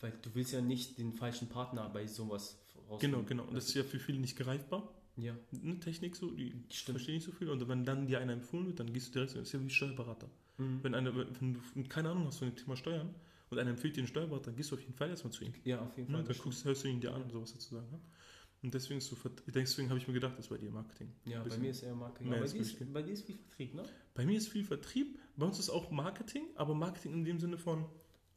[0.00, 3.26] weil du willst ja nicht den falschen Partner bei sowas Genau, rausfinden.
[3.26, 3.44] genau.
[3.44, 4.88] Und das ist ja für viele nicht greifbar.
[5.16, 5.78] Ja, Ne?
[5.80, 6.96] Technik so, die Stimmt.
[6.98, 7.48] verstehen nicht so viel.
[7.50, 9.70] Und wenn dann dir einer empfohlen wird, dann gehst du direkt, das ist ja wie
[9.70, 10.28] Steuerberater.
[10.58, 10.80] Mhm.
[10.82, 13.14] Wenn, einer, wenn du keine Ahnung hast von dem Thema Steuern
[13.50, 15.52] und einer empfiehlt dir einen Steuerberater, dann gehst du auf jeden Fall erstmal zu ihm.
[15.64, 16.18] ja, auf jeden Ne?
[16.18, 16.26] Fall.
[16.34, 17.30] Dann guckst, hörst du ihn dir an, Ja.
[17.30, 17.90] sowas sozusagen.
[17.90, 18.00] Ne?
[18.62, 21.12] Und deswegen, ist so, Vert- deswegen habe ich mir gedacht, das ist bei dir Marketing.
[21.26, 22.30] Ja, bei mir ist eher Marketing.
[22.30, 23.82] bei dir, ist, bei dir ist viel Vertrieb, ne?
[24.14, 27.58] Bei mir ist viel Vertrieb, bei uns ist auch Marketing, aber Marketing in dem Sinne
[27.58, 27.84] von,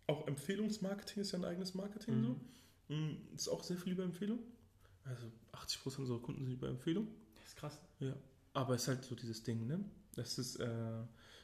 [0.06, 2.20] auch Empfehlungsmarketing ist ja ein eigenes Marketing.
[2.20, 2.24] Mhm.
[2.90, 2.94] So.
[2.94, 4.40] Mm, Ist auch sehr viel über Empfehlung.
[5.08, 7.08] Also 80% unserer Kunden sind über Empfehlung.
[7.36, 7.80] Das ist krass.
[8.00, 8.14] Ja.
[8.54, 9.84] Aber es ist halt so dieses Ding, ne?
[10.16, 10.68] Das ist, äh,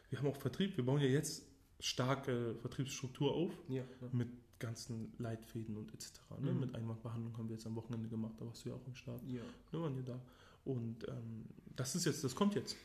[0.09, 1.43] wir haben auch Vertrieb, wir bauen ja jetzt
[1.79, 4.07] starke Vertriebsstruktur auf Ja, ja.
[4.11, 4.29] mit
[4.59, 6.11] ganzen Leitfäden und etc.
[6.39, 6.51] Ne?
[6.53, 6.59] Mhm.
[6.61, 9.21] Mit Einwandbehandlung haben wir jetzt am Wochenende gemacht, da warst du ja auch im Start.
[9.27, 9.41] ja.
[9.71, 10.19] Ne, waren ja da.
[10.65, 12.75] Und ähm, das ist jetzt, das kommt jetzt.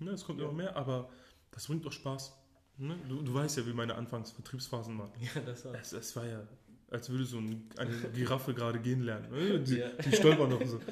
[0.00, 0.46] Ne, es kommt Ja.
[0.46, 1.08] immer mehr, aber
[1.52, 2.32] das bringt doch Spaß.
[2.78, 2.96] Ne?
[3.08, 5.10] Du, du weißt ja, wie meine Anfangsvertriebsphasen waren.
[5.34, 5.74] Ja, das war.
[5.74, 6.46] Es, es war ja
[6.90, 9.30] als würde so ein, eine Giraffe gerade gehen lernen.
[9.30, 9.60] ne?
[9.60, 9.88] Die, Ja.
[9.90, 10.80] die stolpern noch so.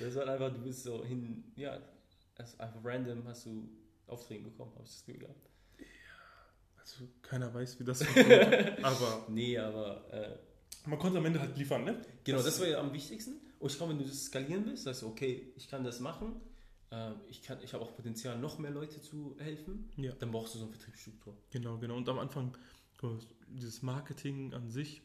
[0.00, 1.78] Das ist halt einfach, du bist so hin, ja,
[2.58, 3.68] einfach random hast du
[4.08, 5.48] Aufträge bekommen, habe ich das Gefühl gehabt.
[6.80, 8.84] Also keiner weiß, wie das funktioniert.
[8.84, 10.36] Aber Nee, aber äh,
[10.88, 12.02] man konnte am Ende halt liefern, ne?
[12.24, 13.36] genau, Das- das, war ja am wichtigsten.
[13.60, 16.40] Und ich glaube, wenn du das skalieren willst, sagst du, okay, ich kann das machen,
[16.90, 20.12] äh, ich, kann, ich habe auch Potenzial, noch mehr Leute zu helfen, Ja.
[20.18, 21.36] dann brauchst du so eine Vertriebsstruktur.
[21.52, 21.96] Genau, genau.
[21.96, 22.56] Und am Anfang,
[23.48, 25.02] dieses Marketing an sich,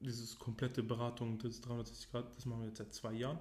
[0.00, 3.40] dieses komplette Beratung, das 360 Grad, das machen wir jetzt seit zwei Jahren.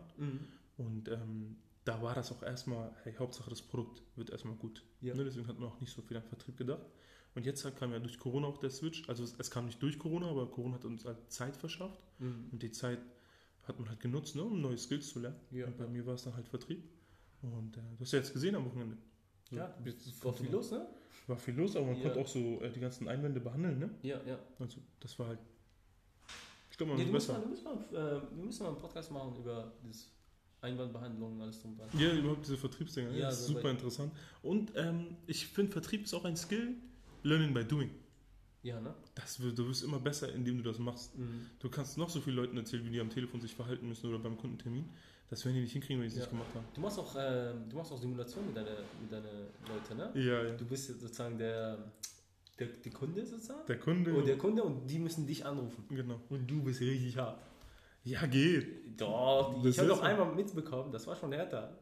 [0.78, 4.84] Und ähm, da war das auch erstmal, hey, Hauptsache das Produkt wird erstmal gut.
[5.02, 5.16] Ja.
[5.16, 6.86] Ne, deswegen hat man auch nicht so viel an Vertrieb gedacht.
[7.36, 9.08] Und jetzt halt kam ja durch Corona auch der Switch.
[9.08, 12.02] Also es, es kam nicht durch Corona, aber Corona hat uns halt Zeit verschafft.
[12.20, 12.50] Mhm.
[12.52, 13.00] Und die Zeit
[13.64, 15.40] hat man halt genutzt, ne, um neue Skills zu lernen.
[15.52, 15.68] Ja.
[15.68, 16.84] Und bei mir war es dann halt Vertrieb.
[17.42, 18.98] Und äh, du hast ja jetzt gesehen am Wochenende.
[19.52, 19.74] Ja, war
[20.22, 20.88] konnte viel los, ne?
[21.28, 22.04] War viel los, aber man Ja.
[22.04, 23.90] konnte auch so äh, die ganzen Einwände behandeln, ne?
[24.02, 24.40] Ja, ja.
[24.60, 25.40] Also das war halt.
[26.72, 27.40] Ich glaube, ja man du ja, musst besser.
[27.40, 30.12] mal, du musst mal, äh, wir müssen mal einen Podcast machen über das
[30.62, 31.90] Einwandbehandlung und alles drum dran.
[31.98, 33.12] Ja, überhaupt diese Vertriebsdinger.
[33.12, 34.12] Ja, das ist so super interessant.
[34.42, 36.76] Und ähm, ich finde, Vertrieb ist auch ein Skill.
[37.24, 37.90] Learning by doing.
[38.64, 38.94] Ja, ne?
[39.16, 41.18] Das, wird- du wirst immer besser, indem du das machst.
[41.18, 41.46] Mhm.
[41.60, 44.20] Du kannst noch so vielen Leuten erzählen, wie die am Telefon sich verhalten müssen oder
[44.20, 44.90] beim Kundentermin.
[45.30, 46.22] Das werden die nicht hinkriegen, wenn die es Ja.
[46.22, 46.66] nicht gemacht haben.
[46.74, 50.12] Du machst auch, äh, du machst auch Simulationen mit deinen mit deine Leute, ne?
[50.16, 50.52] Ja, ja.
[50.56, 51.78] Du bist sozusagen der,
[52.60, 53.66] der, der Kunde sozusagen.
[53.68, 54.14] Der Kunde.
[54.14, 55.86] Und der Kunde und die müssen dich anrufen.
[55.90, 56.20] genau.
[56.30, 57.40] Und du bist richtig hart.
[58.04, 59.00] Ja, geht.
[59.02, 61.78] Doch, Das ich habe doch einmal mitbekommen, das war schon härter.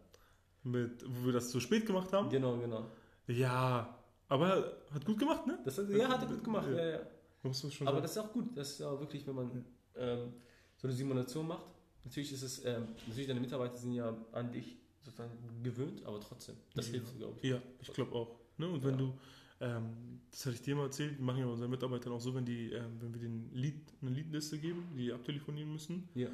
[0.63, 2.29] Mit, wo wir das zu spät gemacht haben.
[2.32, 2.89] Genau, genau.
[3.27, 3.94] Ja,
[4.27, 5.60] aber hat gut gemacht, ne?
[5.63, 6.67] Das ja, hat er gut gemacht.
[6.70, 6.77] Ja.
[6.77, 7.00] Ja, ja.
[7.44, 8.03] Muss man schon Aber sagen.
[8.03, 8.58] das ist auch gut.
[8.58, 9.65] Das ist ja wirklich, wenn man
[9.96, 10.34] ähm,
[10.77, 11.65] so eine Simulation macht.
[12.03, 15.32] Natürlich ist es, ähm, natürlich deine Mitarbeiter sind ja an dich sozusagen
[15.63, 16.94] gewöhnt, aber trotzdem, das Ja.
[16.94, 17.50] hilft, glaube ich.
[17.50, 18.39] Ja, ich glaube auch.
[18.58, 18.67] Ne?
[18.67, 18.98] Und wenn Ja.
[18.98, 19.13] du,
[19.62, 22.46] ähm, das hatte ich dir mal erzählt, wir machen ja unseren Mitarbeitern auch so, wenn
[22.46, 26.28] die, ähm, wenn wir den Lead, eine Leadliste geben, die abtelefonieren müssen, Ja.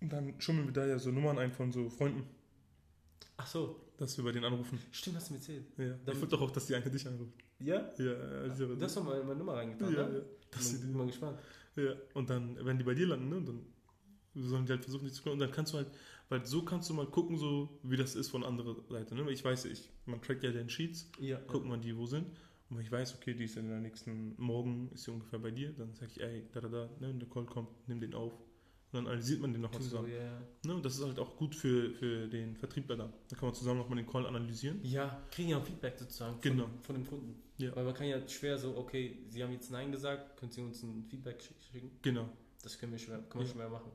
[0.00, 2.24] dann schummeln wir da ja so Nummern ein von so Freunden,
[3.40, 4.78] Ach so, dass wir bei denen anrufen.
[4.90, 5.66] stimmt, hast du mir erzählt.
[5.76, 5.88] Ja.
[5.88, 7.32] Dann- ich wollte doch auch, dass die eine dich anruft.
[7.58, 7.92] Ja?
[7.98, 10.18] Ja, also, Du hast doch mal meine Nummer reingetan, ja, ne?
[10.18, 10.22] ja.
[10.58, 11.38] Ich sie bin mal gespannt.
[11.76, 13.66] Ja, und dann, wenn die bei dir landen, ne, dann
[14.34, 15.34] sollen die halt versuchen, dich zu kommen.
[15.34, 15.88] Und dann kannst du halt,
[16.28, 19.14] weil so kannst du mal gucken, so wie das ist von anderer Seite.
[19.14, 19.30] Ne?
[19.30, 21.38] Ich weiß, ich, man trackt ja den Sheets, Ja.
[21.46, 22.26] guckt man die, wo sind.
[22.70, 25.50] Und wenn ich weiß, okay, die ist in der nächsten Morgen, ist sie ungefähr bei
[25.50, 28.34] dir, dann sage ich, ey, da, da, da, ne, der Call kommt, nimm den auf.
[28.90, 30.10] Und dann analysiert man den nochmal zusammen.
[30.10, 30.42] ja, ja.
[30.64, 30.74] Ne?
[30.74, 33.12] Und das ist halt auch gut für, für den Vertriebler dann.
[33.28, 34.80] Da kann man zusammen nochmal den Call analysieren.
[34.82, 36.70] Ja, kriegen ja auch Feedback sozusagen von, Genau.
[36.80, 37.42] von dem Kunden.
[37.58, 37.76] Ja.
[37.76, 40.82] Weil man kann ja schwer so, okay, Sie haben jetzt Nein gesagt, können Sie uns
[40.82, 41.90] ein Feedback schick- schicken?
[42.00, 42.28] Genau.
[42.62, 43.52] Das können wir schwer, man Ja.
[43.52, 43.90] schwer machen.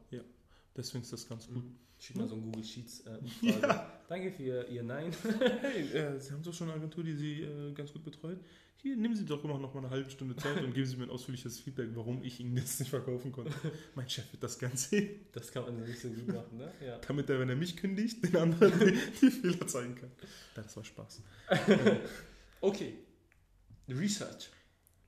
[0.76, 1.64] Deswegen ist das ganz gut.
[2.00, 3.86] Schick mal so ein Google Sheets äh, Umfrage.
[4.10, 5.16] Danke für Ihr, Nein.
[5.62, 8.40] Hey, äh, Sie haben doch schon eine Agentur, die Sie äh, ganz gut betreut.
[8.78, 11.04] Hier, nehmen Sie doch immer noch mal eine halbe Stunde Zeit und geben Sie mir
[11.04, 13.54] ein ausführliches Feedback, warum ich Ihnen das nicht verkaufen konnte.
[13.96, 16.70] mein Chef wird das gern sehen, Das kann man nicht so gut machen, ne?
[16.86, 16.98] Ja.
[16.98, 20.12] damit er, wenn er mich kündigt, den anderen die, die Fehler zeigen kann.
[20.56, 21.22] Ja, das war Spaß.
[22.60, 22.96] Okay.
[23.88, 24.50] Research.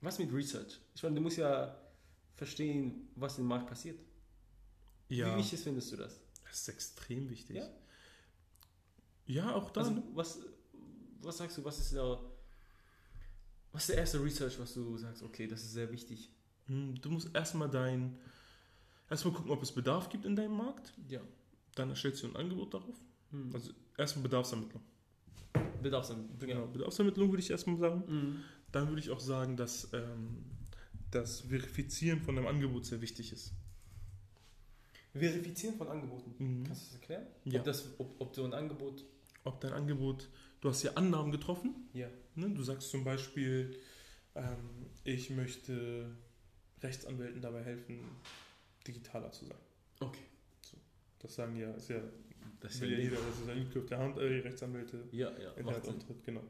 [0.00, 0.78] Was mit Research?
[0.94, 1.76] Ich meine, du musst ja
[2.34, 3.98] verstehen, was im Markt passiert.
[5.08, 6.20] Ja, Wie wichtig findest du das?
[6.44, 7.56] das ist extrem wichtig.
[7.56, 7.68] Ja?
[9.26, 9.80] Ja, auch da.
[9.82, 10.40] Also, was,
[11.22, 12.18] was sagst du, was ist der,
[13.72, 16.30] was ist der erste Research, was du sagst, okay, das ist sehr wichtig?
[16.66, 18.18] Hm, Du musst erstmal dein,
[19.10, 20.92] erstmal gucken, ob es Bedarf gibt in deinem Markt.
[21.08, 21.20] Ja.
[21.74, 22.96] Dann erstellst du ein Angebot darauf.
[23.30, 23.50] Hm.
[23.52, 24.82] Also erstmal Bedarfsermittlung.
[25.82, 26.28] Bedarfsam.
[26.38, 28.02] Genau, Bedarfsermittlung würde ich erstmal sagen.
[28.06, 28.44] Mhm.
[28.72, 30.44] Dann würde ich auch sagen, dass ähm,
[31.10, 33.52] das Verifizieren von einem Angebot sehr wichtig ist.
[35.18, 36.34] Verifizieren von Angeboten.
[36.38, 36.64] Mhm.
[36.64, 37.26] Kannst du das erklären?
[37.44, 37.60] Ja.
[37.60, 39.04] Ob, das, ob, ob so ein Angebot.
[39.44, 40.28] Ob dein Angebot,
[40.60, 41.88] du hast ja Annahmen getroffen.
[41.92, 42.08] Ja.
[42.34, 42.50] Ne?
[42.50, 43.78] Du sagst zum Beispiel,
[44.34, 46.10] ähm, ich möchte
[46.82, 48.00] Rechtsanwälten dabei helfen,
[48.86, 49.58] digitaler zu sein.
[50.00, 50.22] Okay.
[51.18, 52.00] Das sagen ja, ist ja,
[52.60, 55.48] Das will ja jeder, das ist ein Liedgriff der Hand, äh, Rechtsanwälte, Ja, ja.
[55.48, 55.66] Macht Sinn.
[55.66, 56.42] Internetauftritt, genau.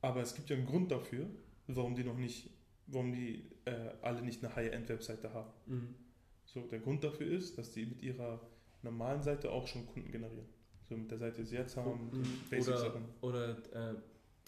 [0.00, 1.26] Aber es gibt ja einen Grund dafür,
[1.68, 2.50] warum die noch nicht,
[2.88, 5.50] warum die äh, alle nicht eine High-End-Webseite haben.
[5.66, 5.94] Mhm.
[6.52, 8.40] So, der Grund dafür ist, dass die mit ihrer
[8.82, 10.46] normalen Seite auch schon Kunden generieren.
[10.88, 12.38] So mit der Seite, die sie jetzt haben, die Mhm.
[12.50, 13.04] Basic-Sachen.
[13.22, 13.94] Oder, oder äh,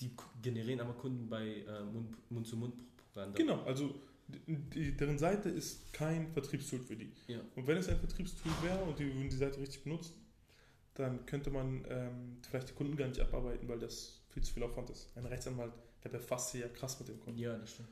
[0.00, 0.10] die
[0.42, 3.38] generieren aber Kunden bei äh, Mund- Mund-zu-Mund-Propaganda.
[3.38, 3.94] Genau, also
[4.28, 7.12] die, deren Seite ist kein Vertriebstool für die.
[7.28, 7.40] Ja.
[7.56, 10.14] Und wenn es ein Vertriebstool wäre und die würden die Seite richtig benutzen,
[10.94, 14.62] dann könnte man ähm, vielleicht die Kunden gar nicht abarbeiten, weil das viel zu viel
[14.62, 15.16] Aufwand ist.
[15.16, 17.38] Ein Rechtsanwalt, der befasst sich ja krass mit dem Kunden.
[17.40, 17.88] Ja, das stimmt.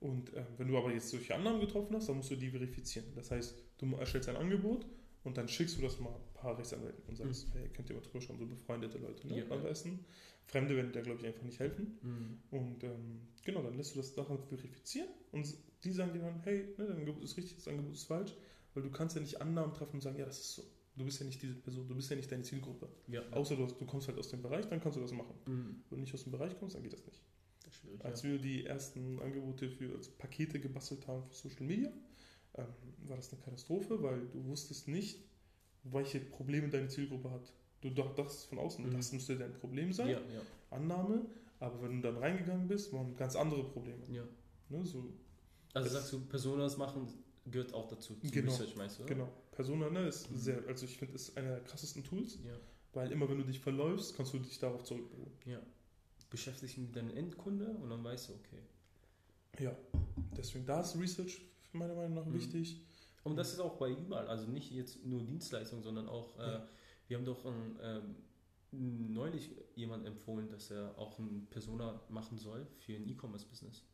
[0.00, 3.06] Und ähm, wenn du aber jetzt solche Annahmen getroffen hast, dann musst du die verifizieren.
[3.14, 4.86] Das heißt, du erstellst ein Angebot
[5.24, 8.02] Und dann schickst du das mal ein paar Rechtsanwälten und sagst, hey, könnt ihr mal
[8.02, 9.38] drüber schauen, so befreundete Leute, ne?
[9.38, 10.04] Ja, am besten.
[10.44, 11.98] Fremde werden dir, glaube ich, einfach nicht helfen.
[12.02, 12.38] Mhm.
[12.58, 15.46] Und ähm, genau, dann lässt du das daran verifizieren und
[15.82, 18.34] die sagen dir dann, hey, ne, dein Angebot ist richtig, das Angebot ist falsch,
[18.74, 20.62] weil du kannst ja nicht Annahmen treffen und sagen, ja, das ist so.
[20.96, 22.88] Du bist ja nicht diese Person, du bist ja nicht deine Zielgruppe.
[23.08, 23.22] Ja.
[23.30, 25.34] Außer du, hast- du kommst halt aus dem Bereich, dann kannst du das machen.
[25.46, 25.76] Mhm.
[25.88, 27.22] Wenn du nicht aus dem Bereich kommst, dann geht das nicht.
[27.84, 28.04] Schwierig.
[28.04, 28.30] Als ja.
[28.30, 31.92] wir die ersten Angebote für als Pakete gebastelt haben für Social Media,
[32.56, 32.66] ähm,
[33.06, 35.18] war das eine Katastrophe, weil du wusstest nicht,
[35.84, 37.52] welche Probleme deine Zielgruppe hat.
[37.80, 38.92] Du dach- dachtest von außen, Mhm.
[38.92, 41.26] das müsste dein Problem sein, Ja, ja, Annahme,
[41.60, 44.02] aber wenn du dann reingegangen bist, waren ganz andere Probleme.
[44.10, 44.24] ja.
[44.70, 45.12] Ne, so,
[45.74, 47.06] Also sagst du, Personas machen
[47.50, 49.02] gehört auch dazu, zum Genau, Research meinst du?
[49.02, 49.14] oder?
[49.14, 49.28] genau.
[49.52, 50.36] Persona ne, ist Mhm.
[50.38, 52.38] sehr, also ich finde, ist einer der krassesten Tools,
[52.94, 55.36] weil immer wenn du dich verläufst, kannst du dich darauf zurückberufen.
[55.50, 55.60] ja.
[56.34, 58.58] Beschäftigst dich mit deinem Endkunde und dann weißt du, okay.
[59.60, 59.76] Ja,
[60.36, 61.40] deswegen da ist Research
[61.72, 62.34] meiner Meinung nach Mhm.
[62.34, 62.80] wichtig.
[63.22, 66.68] Und das ist auch bei überall, also nicht jetzt nur Dienstleistungen, sondern auch, äh, Ja.
[67.06, 68.16] wir haben doch ein, ähm,
[69.14, 73.84] neulich jemand empfohlen, dass er auch ein Persona machen soll für ein E-Commerce-Business.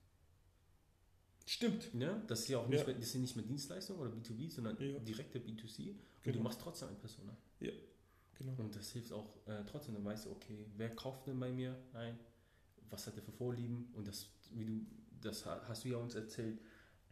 [1.44, 1.92] Stimmt.
[1.94, 2.22] Ne?
[2.26, 2.86] Das ist ja auch nicht, Ja.
[2.86, 4.98] mehr, das sind nicht mehr Dienstleistungen oder B2B, sondern Ja.
[5.00, 5.90] direkte B2C.
[5.90, 6.38] Und Genau.
[6.38, 7.36] du machst trotzdem ein Persona.
[7.58, 8.54] Genau.
[8.56, 11.76] Und das hilft auch äh, trotzdem, dann weißt du, okay, wer kauft denn bei mir
[11.92, 12.18] ein?
[12.90, 13.88] Was hat er für Vorlieben?
[13.94, 14.80] Und das, wie du,
[15.20, 16.58] das ha- hast du ja uns erzählt,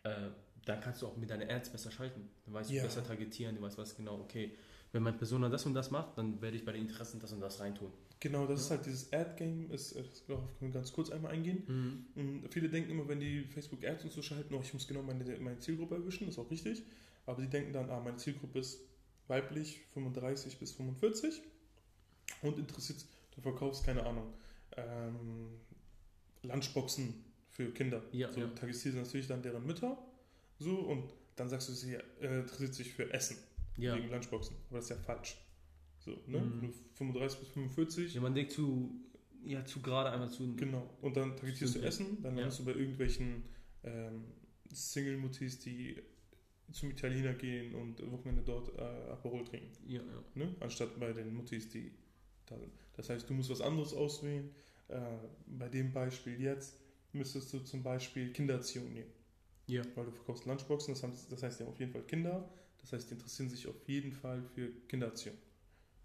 [0.02, 0.28] äh,
[0.64, 2.28] dann kannst du auch mit deinen Ads besser schalten.
[2.44, 2.82] Dann weißt Ja.
[2.82, 4.52] du besser targetieren, du weißt was genau, okay,
[4.92, 7.40] wenn mein Persona das und das macht, dann werde ich bei den Interessen das und
[7.40, 7.92] das reintun.
[8.20, 8.76] Genau, das ist Ja.
[8.76, 12.06] halt dieses Ad-Game, ist, äh, darauf können wir ganz kurz einmal eingehen.
[12.16, 15.02] Und viele denken immer, wenn die Facebook Ads und so schalten, oh, ich muss genau
[15.02, 16.82] meine, meine Zielgruppe erwischen, das ist auch richtig.
[17.26, 18.80] Aber die denken dann, ah, meine Zielgruppe ist
[19.28, 21.42] weiblich 35 bis 45
[22.42, 23.04] und interessiert,
[23.36, 24.32] du verkaufst, keine Ahnung,
[24.76, 25.60] ähm,
[26.48, 28.02] Lunchboxen für Kinder.
[28.12, 28.46] Ja, so ja.
[28.48, 29.96] targetierst du natürlich dann deren Mütter.
[30.58, 31.04] So, und
[31.36, 33.36] dann sagst du, sie äh, interessiert sich für Essen
[33.76, 33.96] Ja.
[33.96, 34.56] wegen Lunchboxen.
[34.68, 35.36] Aber das ist ja falsch.
[35.98, 36.40] So, ne?
[36.40, 36.60] Mhm.
[36.60, 38.14] Nur 35 bis 45.
[38.14, 38.90] Jemand denkt zu,
[39.44, 40.54] ja, zu gerade einmal zu.
[40.56, 40.88] Genau.
[41.00, 41.80] Und dann targetierst du.
[41.80, 42.40] Essen, dann Ja.
[42.42, 43.44] landest du bei irgendwelchen
[43.84, 44.24] ähm,
[44.72, 45.96] Single-Mutis, die
[46.72, 49.70] zum Italiener gehen und Wochenende dort äh, Aperol trinken.
[49.86, 50.22] Ja, ja.
[50.34, 50.54] Ne?
[50.60, 51.92] Anstatt bei den Mutis, die
[52.46, 52.72] da sind.
[52.96, 54.50] Das heißt, du musst was anderes auswählen.
[54.88, 55.00] Äh,
[55.46, 56.74] bei dem Beispiel jetzt
[57.12, 59.10] müsstest du zum Beispiel Kindererziehung nehmen.
[59.66, 59.82] Ja.
[59.94, 62.48] Weil du verkaufst Lunchboxen, das, haben, das heißt, die haben auf jeden Fall Kinder.
[62.80, 65.36] Das heißt, die interessieren sich auf jeden Fall für Kindererziehung.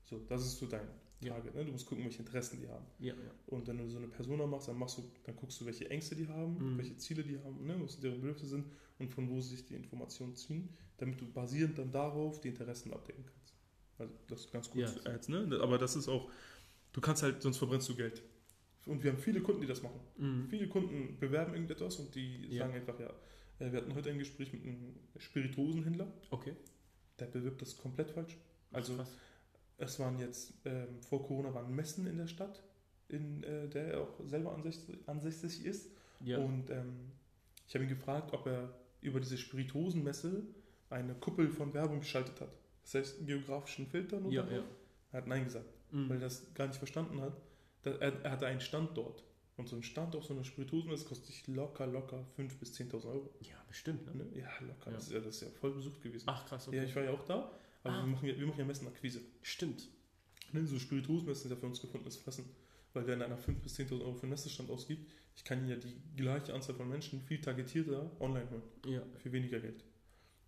[0.05, 0.87] So, das ist so dein
[1.21, 1.33] Ja.
[1.35, 1.55] Target.
[1.55, 1.63] Ne?
[1.65, 2.85] Du musst gucken, welche Interessen die haben.
[2.99, 3.31] Ja, ja.
[3.47, 6.15] Und wenn du so eine Persona machst, dann machst du, dann guckst du, welche Ängste
[6.17, 6.77] die haben, Mhm.
[6.77, 8.65] welche Ziele die haben, ne, was deren Bedürfnisse sind
[8.99, 13.23] und von wo sich die Informationen ziehen, damit du basierend dann darauf die Interessen abdecken
[13.25, 13.53] kannst.
[13.97, 15.11] Also das ist ganz gut Ja.
[15.13, 15.59] Ads, ne?
[15.61, 16.29] Aber das ist auch,
[16.91, 18.21] du kannst halt, sonst verbrennst du Geld.
[18.85, 19.99] Und wir haben viele Kunden, die das machen.
[20.17, 20.47] Mhm.
[20.49, 22.63] Viele Kunden bewerben irgendetwas und die Ja.
[22.65, 23.09] sagen einfach, ja,
[23.59, 26.53] äh, wir hatten heute ein Gespräch mit einem Spirituosenhändler, Okay.
[27.19, 28.37] der bewirbt das komplett falsch.
[28.71, 29.11] Also Krass.
[29.77, 32.61] es waren jetzt, ähm, vor Corona waren Messen in der Stadt,
[33.09, 35.89] in äh, der er auch selber ansässig, ansässig ist.
[36.21, 36.39] Ja.
[36.39, 37.11] Und ähm,
[37.67, 40.43] ich habe ihn gefragt, ob er über diese Spirituosenmesse
[40.89, 42.49] eine Kuppel von Werbung geschaltet hat.
[42.83, 44.63] Das heißt, einen geografischen Filter ja, ja.
[45.11, 46.09] Er hat Nein gesagt, Mhm.
[46.09, 47.39] weil er das gar nicht verstanden hat.
[47.83, 49.23] Er, er hatte einen Stand dort.
[49.55, 53.05] Und so ein Stand auf so einer Spirituosenmesse kostet sich locker, locker 5.000 bis 10.000
[53.05, 53.29] Euro.
[53.41, 54.23] ja, bestimmt, ne?
[54.23, 54.39] Ne?
[54.39, 54.89] Ja, locker.
[54.89, 54.95] Ja.
[54.97, 56.23] Das, ist ja, das ist ja voll besucht gewesen.
[56.27, 56.77] Ach, krass, okay.
[56.77, 57.51] Ja, ich war ja auch da.
[57.83, 58.01] Aber Ah.
[58.03, 59.21] wir, machen ja, wir machen ja Messenakquise.
[59.43, 59.89] Stimmt.
[60.53, 62.45] Ne, so Spirituosenmessen sind ja für uns gefundenes Fressen.
[62.93, 65.75] Weil wer in einer 5.000 bis 10.000 Euro für einen Messestand ausgibt, ich kann ja
[65.75, 68.63] die gleiche Anzahl von Menschen viel targetierter online holen.
[68.87, 69.01] Ja.
[69.17, 69.83] Für weniger Geld.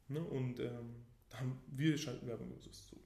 [0.08, 0.24] Ne?
[0.24, 0.96] Und ähm,
[1.30, 2.52] da haben wir schalten Werbung.
[2.72, 2.98] So.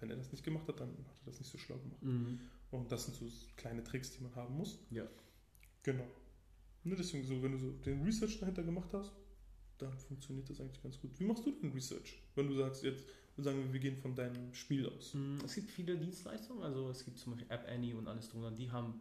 [0.00, 2.02] Wenn er das nicht gemacht hat, dann hat er das nicht so schlau gemacht.
[2.02, 2.40] Mhm.
[2.70, 3.26] Und das sind so
[3.56, 4.78] kleine Tricks, die man haben muss.
[4.90, 5.06] Ja.
[5.82, 6.06] Genau.
[6.84, 9.12] Ne, deswegen so, wenn du so den Research dahinter gemacht hast,
[9.78, 11.18] dann funktioniert das eigentlich ganz gut.
[11.18, 12.22] Wie machst du denn Research?
[12.34, 13.04] Wenn du sagst, jetzt
[13.36, 15.14] sagen wir, wir gehen von deinem Spiel aus.
[15.14, 18.50] Mm, Es gibt viele Dienstleistungen, also es gibt zum Beispiel App Annie und alles drunter,
[18.50, 19.00] die haben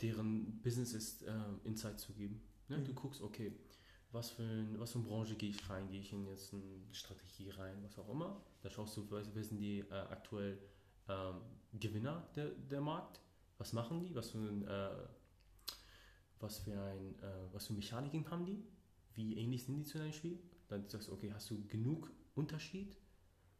[0.00, 1.32] deren Business ist, äh,
[1.64, 2.42] Insight zu geben.
[2.68, 2.78] Ne?
[2.78, 2.84] Mhm.
[2.84, 3.52] Du guckst, okay,
[4.10, 6.62] was für, ein, was für eine Branche gehe ich rein, gehe ich in jetzt eine
[6.92, 8.42] Strategie rein, was auch immer.
[8.62, 10.58] Da schaust du, wer wer sind die äh, aktuell
[11.08, 11.36] ähm,
[11.78, 13.20] Gewinner der, der Markt,
[13.58, 14.90] was machen die, was für ein, äh,
[16.40, 18.64] was für ein, äh, was für Mechaniken haben die,
[19.14, 20.38] wie ähnlich sind die zu deinem Spiel.
[20.68, 22.96] Dann sagst du, okay, hast du genug Unterschied,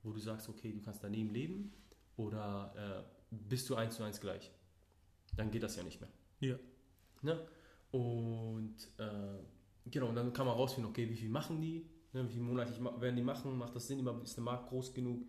[0.03, 1.73] wo du sagst, okay, du kannst daneben leben
[2.17, 4.51] oder äh, bist du eins zu eins gleich?
[5.37, 6.11] Dann geht das ja nicht mehr.
[6.41, 6.59] Ja.
[7.23, 7.47] Ne?
[7.91, 9.39] Und äh,
[9.87, 12.83] genau, und dann kann man rausfinden, okay, wie viel machen die, ne, wie viel monatlich
[12.83, 15.27] werden die machen, macht das Sinn, ist der Markt groß genug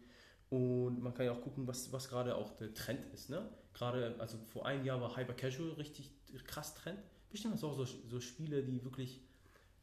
[0.55, 3.29] und man kann ja auch gucken, was, was gerade auch der Trend ist.
[3.29, 3.49] Ne?
[3.73, 6.11] Gerade, also vor einem Jahr war Hyper Casual richtig
[6.47, 6.99] krass Trend.
[7.29, 9.21] Bestimmt auch so, so Spiele, die wirklich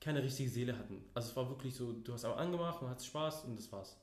[0.00, 1.04] keine richtige Seele hatten.
[1.12, 4.00] Also es war wirklich so, du hast einmal angemacht und hattest Spaß und das war's.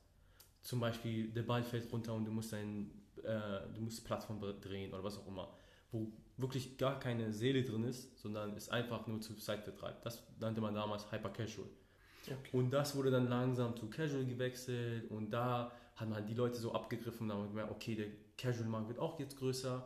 [0.62, 2.91] zum Beispiel der Ball fällt runter und du musst dein,
[3.23, 5.51] äh, du musst Plattform drehen oder was auch immer,
[5.91, 10.03] wo wirklich gar keine Seele drin ist, sondern es einfach nur zu Zeitvertreib.
[10.03, 11.67] Das nannte man damals Hyper Casual.
[12.27, 12.58] Okay.
[12.58, 16.73] Und das wurde dann langsam zu Casual gewechselt und da hat man die Leute so
[16.73, 18.07] abgegriffen und haben gemerkt, okay, der
[18.38, 19.85] Casual-Markt wird auch jetzt größer.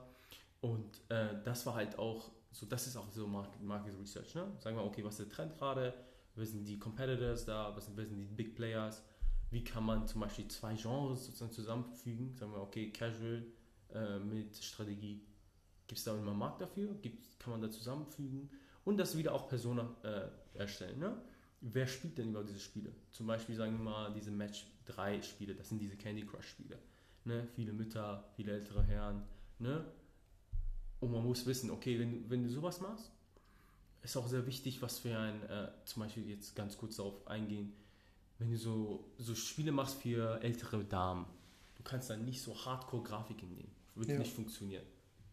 [0.62, 4.46] Und äh, das war halt auch so, das ist auch so Market, Market Research, ne?
[4.60, 5.94] Sagen wir, okay, was ist der Trend gerade,
[6.36, 9.02] wer sind die Competitors da, was sind, wer sind die Big Players,
[9.50, 13.44] wie kann man zum Beispiel zwei Genres sozusagen zusammenfügen, sagen wir, okay, Casual
[13.94, 15.26] äh, mit Strategie,
[15.88, 18.52] gibt es da immer einen Markt dafür, Gibt's, kann man da zusammenfügen?
[18.86, 21.18] Und das wieder auch Persona äh, erstellen, ne?
[21.64, 22.92] wer spielt denn überhaupt diese Spiele?
[23.10, 26.78] Zum Beispiel sagen wir mal diese Match 3 Spiele, das sind diese Candy Crush Spiele.
[27.26, 27.48] Ne?
[27.56, 29.24] Viele Mütter, viele ältere Herren.
[29.60, 29.86] Ne?
[31.00, 33.12] Und man muss wissen, okay, wenn, wenn du sowas machst,
[34.02, 37.74] ist auch sehr wichtig, was für ein, äh, zum Beispiel jetzt ganz kurz darauf eingehen,
[38.40, 41.26] wenn du so, so Spiele machst für ältere Damen,
[41.76, 43.72] du kannst dann nicht so Hardcore-Grafiken nehmen.
[43.96, 44.18] Wird Ja.
[44.20, 44.84] nicht funktionieren.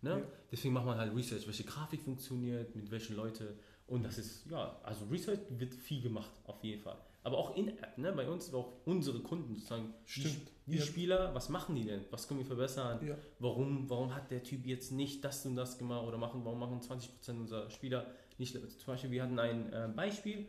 [0.03, 0.11] Ne?
[0.21, 0.27] Ja.
[0.53, 3.49] Deswegen macht man halt Research, welche Grafik funktioniert, mit welchen Leuten.
[3.87, 6.99] Und das ist, ja, also Research wird viel gemacht, auf jeden Fall.
[7.23, 8.13] Aber auch in-App, ne?
[8.13, 9.93] bei uns, auch unsere Kunden sozusagen.
[10.07, 10.51] Die, Stimmt.
[10.67, 10.83] die Ja.
[10.83, 12.05] Spieler, was machen die denn?
[12.11, 13.07] Was können wir verbessern?
[13.07, 13.17] Ja.
[13.39, 16.81] Warum, warum hat der Typ jetzt nicht das und das gemacht oder machen, warum machen
[16.81, 18.07] 20% unserer Spieler
[18.39, 18.69] nicht Level?
[18.71, 20.49] Zum Beispiel, wir hatten ein äh, Beispiel,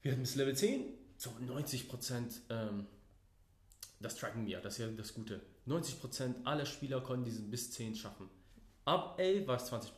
[0.00, 0.84] wir hatten bis Level 10,
[1.16, 2.86] so 90% ähm,
[4.02, 5.40] das tracken wir, das ist ja das Gute.
[5.68, 8.28] 90% aller Spieler konnten diesen bis 10 schaffen.
[8.84, 9.90] Ab 11 war es 20%.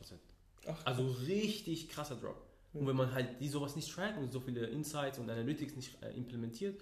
[0.67, 2.37] Ach, Also richtig krasser Drop.
[2.75, 6.03] Und wenn man halt die sowas nicht trackt und so viele Insights und Analytics nicht
[6.03, 6.81] äh, implementiert,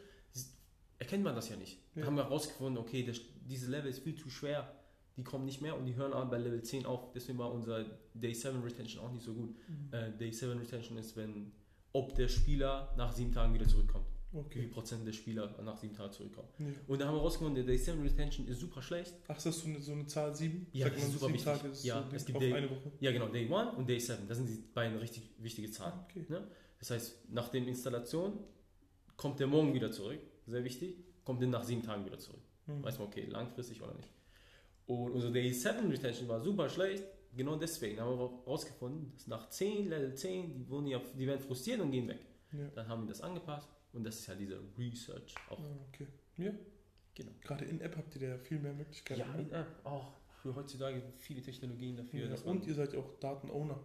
[0.98, 1.78] erkennt man das ja nicht.
[1.94, 2.07] Da Ja.
[2.07, 4.72] haben wir herausgefunden, okay, das, dieses Level ist viel zu schwer.
[5.16, 7.12] Die kommen nicht mehr und die hören an bei Level 10 auf.
[7.12, 9.55] Deswegen war unser Day 7 Retention auch nicht so gut.
[9.68, 9.88] Mhm.
[9.92, 11.52] Äh, Day 7 Retention ist, wenn
[11.92, 14.07] ob der Spieler nach sieben Tagen wieder zurückkommt.
[14.33, 14.66] Wie okay.
[14.66, 16.49] Prozent der Spieler nach sieben Tagen zurückkommen.
[16.59, 16.66] Ja.
[16.87, 19.14] Und da haben wir herausgefunden, der Day 7 Retention ist super schlecht.
[19.29, 20.66] Ach, ist das so eine, so eine Zahl 7?
[20.73, 21.45] Ja, das ist super wichtig.
[21.45, 22.92] Tage ist Ja, so es gibt Day- eine Woche.
[23.01, 24.27] Ja, genau, Day 1 und Day 7.
[24.29, 26.01] Das sind die beiden richtig wichtige Zahlen.
[26.09, 26.25] Okay.
[26.29, 26.47] Ne?
[26.79, 28.38] Das heißt, nach der Installation
[29.16, 32.40] kommt der morgen wieder zurück, sehr wichtig, kommt der nach sieben Tagen wieder zurück.
[32.66, 32.83] Mhm.
[32.83, 34.09] Weiß man, okay, langfristig oder nicht.
[34.87, 37.05] Und unser Day 7 Retention war super schlecht,
[37.37, 41.40] genau deswegen haben wir herausgefunden, dass nach 10, Level 10, die, wurden ja, die werden
[41.40, 42.21] frustriert und gehen weg.
[42.53, 42.66] Ja.
[42.75, 45.59] Dann haben wir das angepasst und das ist ja dieser Research auch.
[45.59, 46.07] Ah, okay.
[46.37, 46.52] Ja.
[47.14, 47.33] Genau.
[47.42, 49.20] Gerade in App habt ihr da viel mehr Möglichkeiten.
[49.20, 49.42] Ja, ne?
[49.42, 50.12] in App auch.
[50.42, 52.28] Für heutzutage viele Technologien dafür.
[52.28, 52.40] ja.
[52.42, 53.78] Und ihr seid ja auch Datenowner.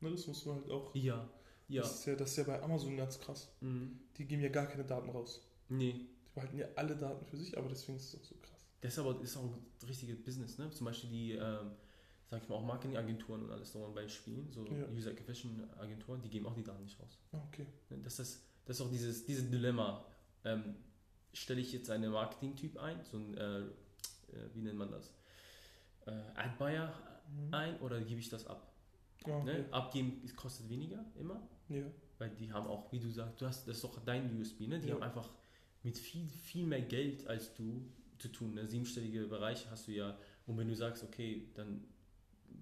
[0.00, 0.94] Ne, das muss man halt auch.
[0.94, 1.28] ja,
[1.68, 1.80] ja.
[1.82, 3.48] Das, ist ja, das ist ja bei Amazon ganz krass.
[3.60, 3.98] Mhm.
[4.18, 5.40] Die geben ja gar keine Daten raus.
[5.68, 8.66] Nee, Die behalten ja alle Daten für sich, aber deswegen ist es auch so krass.
[8.80, 9.54] Das ist aber ist auch ein
[9.86, 10.68] richtiges Business, ne?
[10.72, 11.70] Zum Beispiel die, ähm,
[12.28, 14.88] sag ich mal, auch Marketingagenturen und alles so bei Spielen, so Ja.
[14.88, 17.16] User Acquisition Agenturen, die geben auch die Daten nicht raus.
[17.30, 17.64] Ah, okay.
[17.90, 17.98] Ne?
[18.02, 20.04] Das ist, das ist auch dieses, dieses Dilemma.
[20.44, 20.76] Ähm,
[21.34, 23.64] Stelle ich jetzt einen Marketing-Typ ein, so ein, äh, äh,
[24.54, 25.10] wie nennt man das?
[26.06, 26.92] Äh, Ad-Buyer
[27.28, 27.54] Mhm.
[27.54, 28.70] ein oder gebe ich das ab?
[29.24, 29.44] Ah, okay.
[29.44, 29.64] Ne?
[29.70, 31.84] Abgeben kostet weniger immer, Ja.
[32.18, 34.78] weil die haben auch, wie du sagst, du hast, das ist doch dein USB, ne?
[34.80, 34.94] Die Ja.
[34.96, 35.30] haben einfach
[35.82, 37.82] mit viel, viel mehr Geld als du
[38.18, 38.54] zu tun.
[38.54, 38.66] Ne?
[38.66, 40.18] Siebenstellige Bereiche hast du ja.
[40.46, 41.84] Und wenn du sagst, okay, dann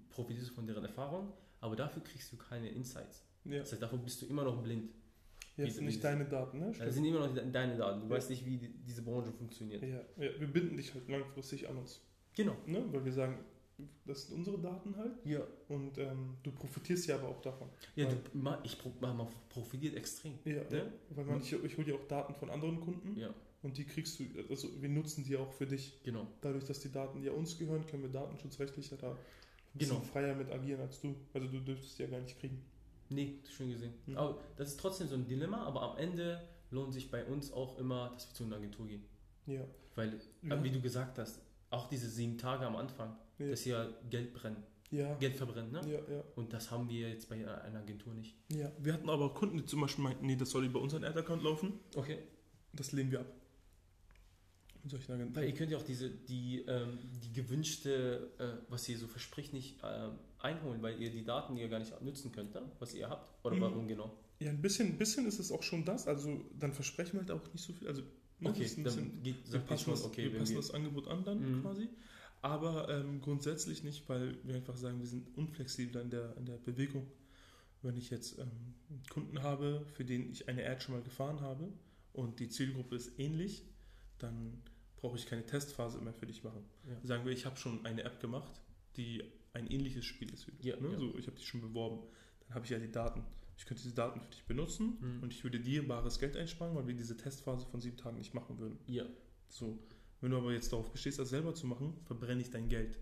[0.09, 3.25] profitierst du von deren Erfahrung, aber dafür kriegst du keine Insights.
[3.43, 3.59] Ja.
[3.59, 4.91] Das heißt, dafür bist du immer noch blind.
[5.57, 6.67] Wie- sind nicht deine Daten, ne?
[6.67, 6.93] Das Stimmt.
[6.93, 7.99] sind immer noch de- deine Daten.
[8.01, 8.11] Du Ja.
[8.11, 9.81] weißt nicht, wie die, diese Branche funktioniert.
[9.83, 9.87] Ja,
[10.17, 12.01] ja, wir binden dich halt langfristig an uns.
[12.35, 12.55] Genau.
[12.65, 12.83] Ne?
[12.91, 13.37] Weil wir sagen,
[14.05, 17.67] das sind unsere Daten halt Ja, und ähm, du profitierst ja aber auch davon.
[17.95, 18.15] ja du,
[18.63, 20.33] ich man profitiert extrem.
[20.45, 20.93] Ja, Ne?
[21.09, 23.33] weil man, ich, ich hole dir auch Daten von anderen Kunden Ja,
[23.63, 25.99] und die kriegst du, also wir nutzen die auch für dich.
[26.03, 26.27] genau.
[26.41, 29.17] Dadurch, dass die Daten ja uns gehören, können wir datenschutzrechtlich ja da ein
[29.73, 30.05] bisschen Genau.
[30.11, 31.15] freier mit agieren als du.
[31.33, 32.61] Also du dürftest die ja gar nicht kriegen.
[33.11, 33.93] Nee, schön gesehen.
[34.05, 34.17] Mhm.
[34.17, 37.77] Aber das ist trotzdem so ein Dilemma, aber am Ende lohnt sich bei uns auch
[37.77, 39.03] immer, dass wir zu einer Agentur gehen.
[39.45, 39.61] Ja.
[39.95, 40.63] Weil, Ja.
[40.63, 43.49] wie du gesagt hast, auch diese sieben Tage am Anfang, Ja.
[43.49, 45.13] das ist ja Geld brennen, Ja.
[45.15, 45.81] Geld verbrennen, ne?
[45.85, 48.35] Ja, ja, Und das haben wir jetzt bei einer Agentur nicht.
[48.49, 48.71] ja.
[48.79, 51.79] Wir hatten aber Kunden, die zum Beispiel meinten, nee, das soll über unseren Ad-Account laufen.
[51.95, 52.19] Okay.
[52.73, 53.25] Das lehnen wir ab.
[54.89, 55.35] Solchen.
[55.35, 59.53] Weil ihr könnt ja auch diese, die, ähm, die gewünschte, äh, was ihr so verspricht,
[59.53, 62.63] nicht ähm, einholen, weil ihr die Daten ja gar nicht nutzen könnt, ne?
[62.79, 63.45] was ihr habt.
[63.45, 63.61] Oder Mhm.
[63.61, 64.17] warum genau?
[64.39, 66.07] Ja, ein bisschen, ein bisschen ist es auch schon das.
[66.07, 67.87] Also dann versprechen wir halt auch nicht so viel.
[67.87, 68.01] Also
[68.39, 71.07] ne, Okay, ein bisschen, dann geht, wir passen, schon, das, okay, wir passen das Angebot
[71.07, 71.61] an dann Mhm.
[71.61, 71.87] quasi.
[72.41, 76.57] Aber ähm, grundsätzlich nicht, weil wir einfach sagen, wir sind unflexibel in der, in der
[76.57, 77.05] Bewegung.
[77.83, 78.47] Wenn ich jetzt ähm,
[78.89, 81.71] einen Kunden habe, für den ich eine Ad schon mal gefahren habe
[82.13, 83.63] und die Zielgruppe ist ähnlich,
[84.17, 84.61] dann
[85.01, 86.63] brauche ich keine Testphase mehr für dich machen.
[86.87, 86.95] Ja.
[87.03, 88.61] Sagen wir, ich habe schon eine App gemacht,
[88.95, 90.47] die ein ähnliches Spiel ist.
[90.61, 90.91] Ja, ne?
[90.93, 90.97] ja.
[90.99, 92.07] so, ich habe die schon beworben.
[92.47, 93.23] Dann habe ich ja die Daten.
[93.57, 95.23] Ich könnte diese Daten für dich benutzen Mhm.
[95.23, 98.33] und ich würde dir bares Geld einsparen, weil wir diese Testphase von sieben Tagen nicht
[98.33, 98.77] machen würden.
[98.87, 99.05] ja,
[99.49, 99.77] So.
[100.21, 102.99] Wenn du aber jetzt darauf bestehst, das selber zu machen, verbrenne ich dein Geld.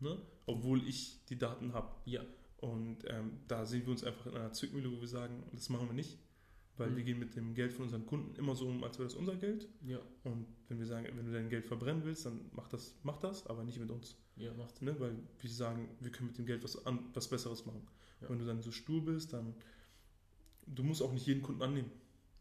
[0.00, 0.20] Ne?
[0.46, 1.94] Obwohl ich die Daten habe.
[2.04, 2.24] Ja.
[2.56, 5.86] Und ähm, da sehen wir uns einfach in einer Zwickmühle, wo wir sagen, das machen
[5.86, 6.18] wir nicht.
[6.78, 6.96] Weil Mhm.
[6.96, 9.34] wir gehen mit dem Geld von unseren Kunden immer so um, als wäre das unser
[9.36, 9.68] Geld.
[9.84, 9.98] Ja.
[10.24, 13.46] Und wenn wir sagen, wenn du dein Geld verbrennen willst, dann mach das, mach das,
[13.48, 14.16] aber nicht mit uns.
[14.36, 14.98] Ja, macht Ne?
[15.00, 17.82] Weil wir sagen, wir können mit dem Geld was, an, was Besseres machen.
[18.20, 18.30] Ja.
[18.30, 19.54] Wenn du dann so stur bist, dann
[20.66, 21.90] du musst auch nicht jeden Kunden annehmen.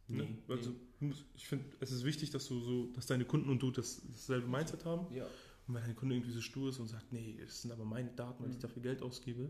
[0.08, 0.24] Ne?
[0.24, 1.08] Nee, Also, nee.
[1.08, 4.02] musst- ich finde, es ist wichtig, dass du so, dass deine Kunden und du das,
[4.08, 5.14] dasselbe Mindset haben.
[5.14, 5.26] Ja.
[5.68, 8.12] Und wenn dein Kunde irgendwie so stur ist und sagt, nee, das sind aber meine
[8.12, 8.62] Daten, weil ich Mhm.
[8.62, 9.50] dafür Geld ausgebe,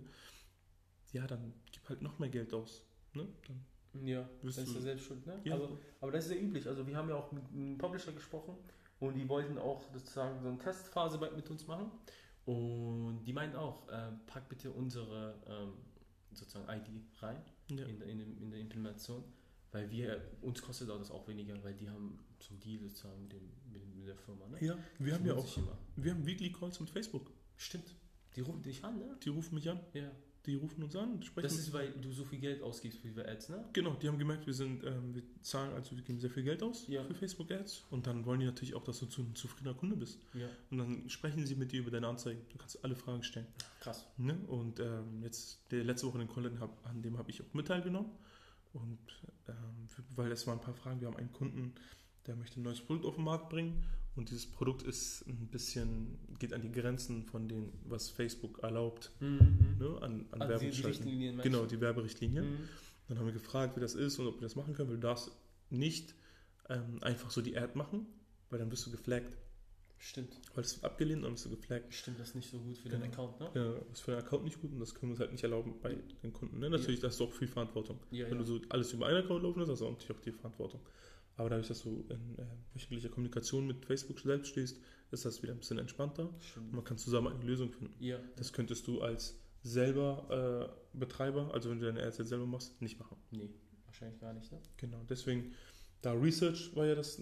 [1.12, 2.82] ja, dann gib halt noch mehr Geld aus.
[3.14, 3.28] Ne?
[3.48, 3.66] Dann,
[4.06, 5.40] Ja, das ist ja selbst schuld, ne?
[5.44, 5.54] Ja.
[5.54, 6.68] Also, aber das ist ja üblich.
[6.68, 8.56] Also wir haben ja auch mit einem Publisher gesprochen
[9.00, 11.92] und die wollten auch sozusagen so eine Testphase bei- mit uns machen.
[12.46, 15.74] Und die meinten auch, äh, pack bitte unsere ähm,
[16.32, 17.86] sozusagen ID rein ja.
[17.86, 19.24] in, der- in, in der Implementation,
[19.72, 23.34] weil wir, uns kostet auch das auch weniger, weil die haben einen Deal sozusagen mit,
[23.34, 24.48] dem, mit, mit der Firma.
[24.48, 24.58] Ne?
[24.66, 25.58] ja, wir Das haben ja auch,
[25.98, 27.30] wir haben Weekly Calls mit Facebook.
[27.58, 27.94] Stimmt.
[28.36, 29.18] Die rufen dich an, ne?
[29.24, 30.10] Die rufen mich an, Ja.
[30.48, 33.50] Die rufen uns an, sprechen Das ist, weil du so viel Geld ausgibst für Ads,
[33.50, 33.66] ne?
[33.74, 36.64] Genau, die haben gemerkt, wir sind, ähm, wir zahlen, also wir geben sehr viel Geld
[36.64, 37.04] aus Ja.
[37.04, 39.96] für Facebook Ads und dann wollen die natürlich auch, dass du zu- ein zufriedener Kunde
[39.98, 40.20] bist.
[40.34, 40.48] Ja.
[40.72, 42.42] Und dann sprechen sie mit dir über deine Anzeigen.
[42.50, 43.48] Du kannst alle Fragen stellen.
[43.82, 44.06] Krass.
[44.18, 44.36] Ne?
[44.48, 47.68] Und ähm, jetzt, der letzte Woche den Call, hab, an dem habe ich auch mit
[47.68, 48.12] teilgenommen.
[48.74, 49.00] Und
[49.48, 51.74] ähm, weil es waren ein paar Fragen, wir haben einen Kunden,
[52.26, 53.84] der möchte ein neues Produkt auf den Markt bringen
[54.18, 59.12] und dieses Produkt ist ein bisschen, geht an die Grenzen von dem, was Facebook erlaubt,
[59.20, 59.78] Mhm.
[59.80, 59.98] ne?
[60.02, 60.88] an, an Also Werbung die, die schalten.
[61.04, 62.42] Richtlinien meinst Genau, die Werberichtlinie.
[62.44, 62.58] Mhm.
[63.08, 65.02] Dann haben wir gefragt, wie das ist und ob wir das machen können, weil du
[65.02, 65.32] darfst
[65.70, 66.14] nicht
[66.70, 68.06] ähm, einfach so die Ad machen,
[68.50, 69.38] weil dann wirst du geflaggt.
[70.00, 70.40] Stimmt.
[70.54, 71.92] Weil es wird abgelehnt und dann bist du geflaggt.
[71.94, 73.02] Stimmt, das ist nicht so gut für Genau.
[73.02, 73.50] deinen Account, ne?
[73.56, 75.44] Ja, das ist für den Account nicht gut und das können wir uns halt nicht
[75.44, 76.60] erlauben bei den Kunden.
[76.60, 76.70] Ne?
[76.70, 78.00] Natürlich, da hast du auch viel Verantwortung.
[78.12, 78.40] Ja, Wenn ja.
[78.40, 80.82] du so alles über einen Account laufen lässt, hast du auch natürlich auch die Verantwortung.
[81.38, 84.80] Aber dadurch, dass du in äh, wöchentlicher Kommunikation mit Facebook selbst stehst,
[85.12, 87.94] ist das wieder ein bisschen entspannter und man kann zusammen eine Lösung finden.
[88.04, 88.20] Ja.
[88.36, 92.82] Das könntest du als selber äh, Betreiber, also wenn du deine Ads jetzt selber machst,
[92.82, 93.18] nicht machen.
[93.32, 93.50] Nee,
[93.86, 94.60] wahrscheinlich gar nicht, ne?
[94.78, 95.54] Genau, deswegen,
[96.02, 97.22] da Research war ja das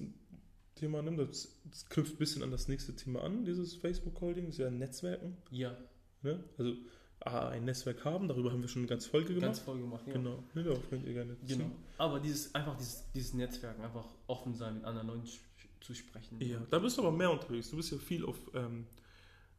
[0.76, 1.16] Thema, ne?
[1.16, 4.72] das, das knüpft ein bisschen an das nächste Thema an, dieses Facebook-Holding, das ist ja
[4.72, 5.38] Netzwerken.
[5.52, 5.78] Ja,
[6.26, 6.44] Ne?
[6.58, 6.74] Also
[7.22, 9.46] Ein Netzwerk haben, darüber haben wir schon eine ganze Folge gemacht.
[9.48, 10.14] ganz voll gemacht, ja.
[10.14, 11.64] Genau, ne, darauf könnt ihr gerne Genau.
[11.66, 11.72] ziehen.
[11.98, 15.26] Aber dieses, einfach dieses, dieses Netzwerken, einfach offen sein, mit anderen Leuten
[15.82, 16.40] zu sprechen.
[16.42, 17.70] Ja, da bist du aber mehr unterwegs.
[17.72, 18.86] Du bist ja viel auf ähm,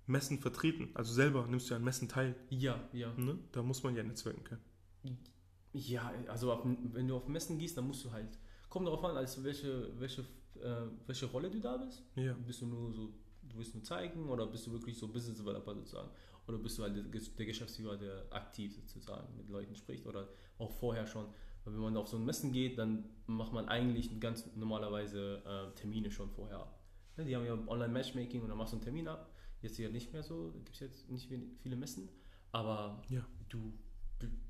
[0.07, 0.91] Messen vertreten.
[0.95, 2.37] Also selber nimmst du ja an Messen teil.
[2.51, 3.13] Ja, ja.
[3.17, 3.39] Ne?
[3.53, 4.63] Da muss man ja netzwerken können.
[5.73, 8.39] Ja, also auf, wenn du auf Messen gehst, dann musst du halt.
[8.69, 10.23] Kommt darauf an, als welche, welche,
[10.61, 12.03] äh, welche Rolle du da bist.
[12.15, 12.35] Ja.
[12.47, 13.09] Bist du nur so,
[13.43, 16.11] du willst nur zeigen oder bist du wirklich so Business Developer sozusagen?
[16.47, 20.29] Oder bist du halt der, Geschäftsführer, der aktiv sozusagen mit Leuten spricht oder
[20.59, 21.27] auch vorher schon?
[21.65, 25.75] Weil wenn man auf so ein Messen geht, dann macht man eigentlich ganz normalerweise äh,
[25.75, 26.81] Termine schon vorher ab.
[27.17, 29.33] Ne, die haben ja Online-Matchmaking und dann machst du einen Termin ab.
[29.63, 32.09] Jetzt ja nicht mehr so, da gibt es jetzt nicht viele Messen,
[32.53, 33.27] aber Ja.
[33.49, 33.73] du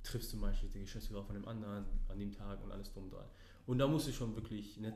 [0.02, 3.12] triffst zum Beispiel den Geschäftsführer von dem anderen an dem Tag und alles drum und
[3.12, 3.26] dran.
[3.66, 4.94] Und da musst du schon wirklich, net,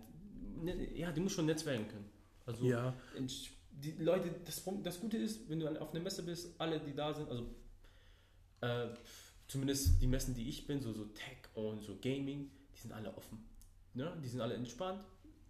[0.63, 2.09] net, ja, du musst schon netzwerken können.
[2.45, 2.95] Also Ja,
[3.81, 7.13] die Leute, das, das Gute ist, wenn du auf einer Messe bist, alle, die da
[7.15, 7.47] sind, also
[8.61, 8.89] äh,
[9.49, 13.15] zumindest die Messen, die ich bin, so, so Tech und so Gaming, die sind alle
[13.17, 13.39] offen.
[13.95, 14.17] Ne?
[14.23, 15.03] Die sind alle entspannt.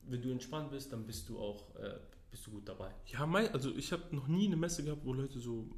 [0.03, 1.99] Wenn du entspannt bist, dann bist du auch äh,
[2.31, 2.95] bist du gut dabei.
[3.07, 5.69] ja mei- also ich habe noch nie eine Messe gehabt, wo Leute so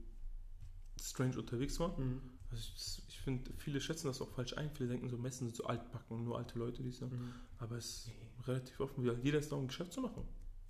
[1.00, 2.20] strange unterwegs waren.
[2.50, 4.70] Also ich, ich finde, viele schätzen das auch falsch ein.
[4.70, 7.16] Viele denken so, Messen sind so altbacken, nur alte Leute, die sagen.
[7.16, 7.34] Mhm.
[7.58, 8.28] Aber es ist Nee.
[8.46, 9.02] relativ offen.
[9.22, 10.22] Jeder ist da, um ein Geschäft zu machen.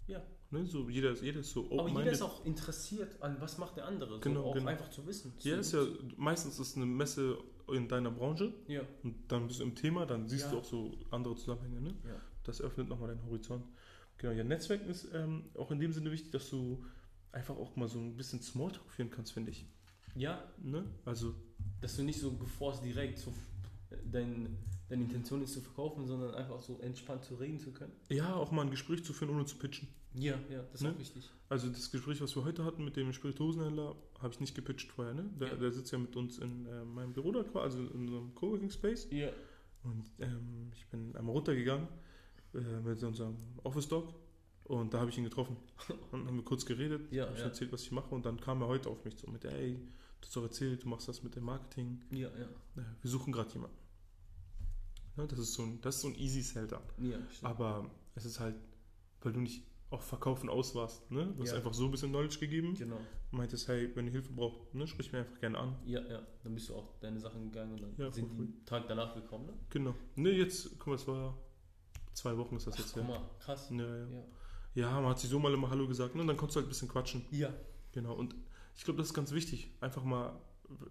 [0.06, 0.22] Ja.
[0.50, 0.66] Ne?
[0.66, 3.86] So, jeder, ist, jeder ist so Aber jeder ist auch interessiert an, was macht der
[3.86, 4.14] andere.
[4.14, 4.66] So Genau, auch genau.
[4.68, 5.38] einfach zu wissen.
[5.38, 5.84] Zu Ja, ist ja,
[6.16, 7.38] meistens ist eine Messe
[7.68, 8.82] in deiner Branche ja.
[9.02, 10.50] und dann bist du im Thema, dann siehst Ja.
[10.50, 11.80] du auch so andere Zusammenhänge.
[11.80, 11.94] Ne?
[12.06, 12.20] Ja.
[12.44, 13.64] Das öffnet nochmal deinen Horizont.
[14.18, 16.84] Genau, ja, Netzwerken ist ähm, auch in dem Sinne wichtig, dass du
[17.30, 19.66] einfach auch mal so ein bisschen Smalltalk führen kannst, finde ich.
[20.14, 20.84] ja, Ne?
[21.06, 21.34] Also,
[21.80, 23.32] dass du nicht so geforst direkt so
[24.10, 24.56] dein,
[24.88, 27.92] deine Intention ist zu verkaufen, sondern einfach so entspannt zu reden zu können.
[28.08, 29.88] ja, auch mal ein Gespräch zu führen, ohne zu pitchen.
[30.14, 30.90] Ja, ja, das ist Ne?
[30.92, 31.30] auch wichtig.
[31.48, 35.14] Also das Gespräch, was wir heute hatten mit dem Spirituosenhändler, habe ich nicht gepitcht vorher.
[35.14, 35.24] Ne?
[35.40, 35.54] Der, Ja.
[35.56, 38.70] der sitzt ja mit uns in äh, meinem Büro da, quasi, also in unserem Coworking
[38.70, 39.08] Space.
[39.10, 39.30] Ja.
[39.84, 41.88] Und ähm, ich bin einmal runtergegangen
[42.54, 44.12] äh, mit unserem Office Dog
[44.64, 45.56] und da habe ich ihn getroffen.
[45.88, 47.46] Und dann haben wir kurz geredet, Ja, habe ich ja.
[47.46, 49.74] erzählt, was ich mache und dann kam er heute auf mich zu mit, ey,
[50.20, 52.00] du hast doch erzählt, du machst das mit dem Marketing.
[52.10, 52.44] Ja, ja.
[52.80, 53.76] Äh, wir suchen gerade jemanden.
[55.16, 56.82] Ne, das, ist so ein, das ist so ein Easy Sell dann.
[56.98, 57.16] Ja.
[57.42, 58.54] Aber es ist halt,
[59.20, 61.10] weil du nicht auf Verkaufen aus warst.
[61.10, 61.34] Ne?
[61.36, 61.56] Du hast Ja.
[61.56, 62.74] einfach so ein bisschen Knowledge gegeben.
[62.74, 62.96] Genau.
[63.30, 65.76] Meintest, hey, wenn ihr Hilfe braucht, ne, sprich mir einfach gerne an.
[65.84, 66.22] Ja, ja.
[66.42, 69.46] Dann bist du auch deine Sachen gegangen und dann Ja, sind die Tag danach gekommen,
[69.46, 69.52] ne?
[69.70, 69.94] Genau.
[70.16, 71.36] Ne, jetzt, guck mal, es war
[72.14, 73.10] zwei Wochen ist das Ach, jetzt guck her.
[73.20, 73.68] mal, krass.
[73.70, 74.06] Ja, ja.
[74.06, 74.24] Ja.
[74.74, 76.22] ja, man hat sich so mal immer Hallo gesagt, ne?
[76.22, 77.24] und dann konntest du halt ein bisschen quatschen.
[77.30, 77.52] Ja.
[77.92, 78.34] Genau, und
[78.76, 80.38] ich glaube, das ist ganz wichtig, einfach mal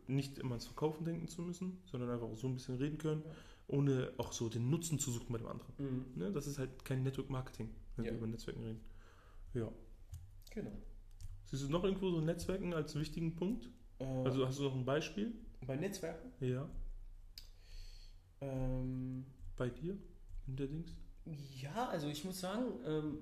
[0.07, 3.23] nicht immer ans Verkaufen denken zu müssen, sondern einfach auch so ein bisschen reden können,
[3.71, 5.73] ohne auch so den Nutzen zu suchen bei dem anderen.
[5.77, 6.05] Mhm.
[6.15, 6.31] Ne?
[6.31, 8.11] Das ist halt kein Network Marketing, wenn Ja.
[8.11, 8.81] wir über Netzwerken reden.
[9.53, 9.71] Ja.
[10.51, 10.71] Genau.
[11.45, 13.69] Siehst du noch irgendwo so Netzwerken als wichtigen Punkt?
[13.99, 15.33] Also, Also hast du noch ein Beispiel?
[15.65, 16.31] bei Netzwerken?
[16.45, 16.67] Ja.
[18.41, 19.25] Ähm,
[19.57, 19.97] Bei dir?
[20.47, 20.95] In der Dings?
[21.61, 23.19] ja, also ich muss sagen, ähm,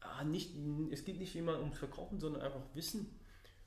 [0.00, 0.54] ah, nicht,
[0.90, 3.18] es geht nicht immer ums Verkaufen, sondern einfach Wissen.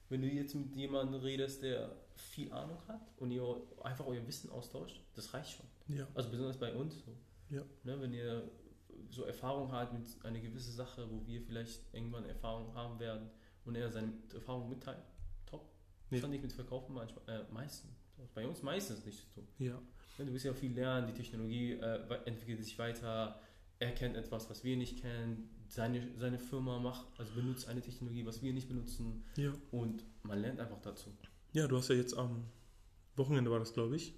[0.09, 3.43] Wenn du jetzt mit jemandem redest, der viel Ahnung hat und ihr
[3.83, 5.65] einfach euer Wissen austauscht, das reicht schon.
[5.95, 6.07] Ja.
[6.13, 7.15] Also besonders bei uns so.
[7.49, 7.63] Ja.
[7.83, 8.49] Ne, wenn ihr
[9.09, 13.29] so Erfahrung habt mit einer gewissen Sache, wo wir vielleicht irgendwann Erfahrung haben werden
[13.65, 15.03] und er seine Erfahrung mitteilt,
[15.45, 15.69] top.
[16.09, 16.17] Nee.
[16.17, 17.91] Das hat nicht mit Verkaufen manchmal, äh, meistens.
[18.33, 19.47] Bei uns meistens nichts zu tun.
[19.57, 19.73] Ja.
[20.17, 23.41] Ne, Du wirst ja viel lernen, die Technologie äh, entwickelt sich weiter,
[23.79, 28.25] er kennt etwas, was wir nicht kennen, seine, seine Firma macht, also benutzt eine Technologie,
[28.25, 29.51] was wir nicht benutzen Ja.
[29.71, 31.09] und man lernt einfach dazu.
[31.53, 32.45] Ja, du hast ja jetzt am
[33.15, 34.13] Wochenende war das, glaube ich,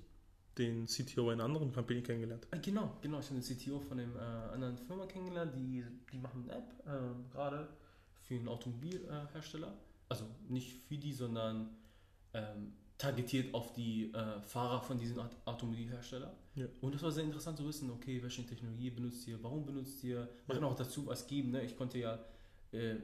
[0.58, 2.48] den CTO einer anderen Company kennengelernt.
[2.52, 3.20] Äh, Genau, genau.
[3.20, 6.84] Ich habe den CTO von einer äh, anderen Firma kennengelernt, die, die machen eine App
[6.86, 7.68] äh, gerade
[8.22, 9.74] für einen Automobilhersteller.
[10.10, 11.70] also nicht für die, sondern
[12.36, 16.32] ähm, targetiert auf die äh, Fahrer von diesem Aut- Automobilhersteller.
[16.56, 16.68] Ja.
[16.82, 20.30] Und das war sehr interessant zu wissen, okay, welche Technologie benutzt ihr, warum benutzt ihr,
[20.48, 21.50] man kann auch dazu was geben.
[21.52, 21.64] Ne?
[21.66, 22.20] Ich konnte ja
[22.72, 22.98] äh,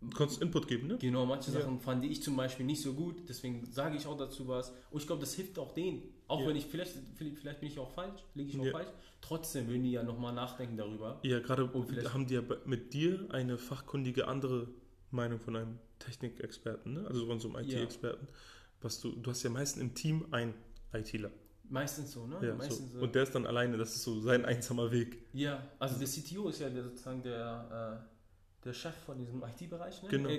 [0.00, 0.98] Du konntest Input geben, ne?
[0.98, 1.60] Genau, manche Ja.
[1.60, 4.70] Sachen fand ich zum Beispiel nicht so gut, deswegen sage ich auch dazu was.
[4.90, 6.02] Und ich glaube, das hilft auch denen.
[6.28, 6.48] Auch Ja.
[6.48, 8.72] wenn ich, vielleicht, vielleicht bin ich auch falsch, liege ich auch Ja.
[8.72, 8.88] falsch.
[9.22, 11.18] Trotzdem würden die ja nochmal nachdenken darüber.
[11.22, 11.70] Ja, gerade
[12.12, 14.68] haben die ja mit dir eine fachkundige andere
[15.10, 17.06] Meinung von einem Technikexperten, ne?
[17.08, 17.68] also von so einem.
[17.68, 18.28] IT-Experten.
[18.82, 20.52] Was du, du hast ja meistens im Team einen
[20.92, 21.30] ITler.
[21.68, 22.38] Meistens so, ne?
[22.46, 23.00] Ja, Meistens so.
[23.00, 25.18] Und der ist dann alleine, das ist so sein einsamer Weg.
[25.32, 28.15] ja, also der CTO ist ja der, sozusagen der, äh,
[28.66, 30.02] der Chef von diesem IT-Bereich.
[30.02, 30.08] Ne?
[30.08, 30.28] Genau.
[30.28, 30.38] Er,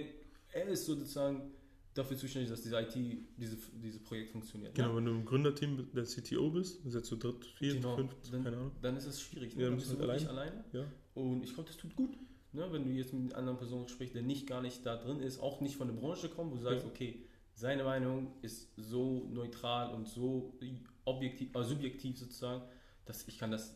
[0.53, 1.51] er ist sozusagen
[1.93, 2.93] dafür zuständig, dass diese IT,
[3.37, 4.75] diese, dieses Projekt funktioniert.
[4.75, 4.95] Genau, Ne?
[4.97, 8.43] wenn du im Gründerteam der CTO bist, ist jetzt zu dritt, viert, Genau, fünft, dann-
[8.43, 8.71] keine Ahnung.
[8.81, 9.53] Dann ist es schwierig.
[9.53, 9.63] Ja, Ne?
[9.63, 10.63] dann Dann bist du halt wirklich alleine.
[10.73, 12.15] Ja, Und ich glaube, das tut gut.
[12.53, 12.67] Ne?
[12.71, 15.39] Wenn du jetzt mit einer anderen Person sprichst, der nicht gar nicht da drin ist,
[15.39, 16.89] auch nicht von der Branche kommt, wo du sagst, Ja.
[16.91, 17.23] okay,
[17.55, 20.53] seine Meinung ist so neutral und so
[21.05, 22.61] objektiv, äh, subjektiv sozusagen,
[23.05, 23.75] dass ich kann das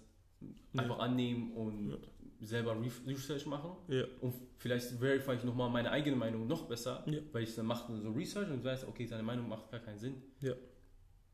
[0.73, 0.83] Ja.
[0.83, 1.97] einfach annehmen und Ja.
[2.41, 3.71] Selber Re Research machen.
[3.87, 7.19] ja, Und vielleicht verify ich nochmal meine eigene Meinung noch besser, Ja.
[7.31, 9.99] weil ich dann mache so Research und du weißt, okay, seine Meinung macht gar keinen
[9.99, 10.21] Sinn.
[10.41, 10.53] Ja.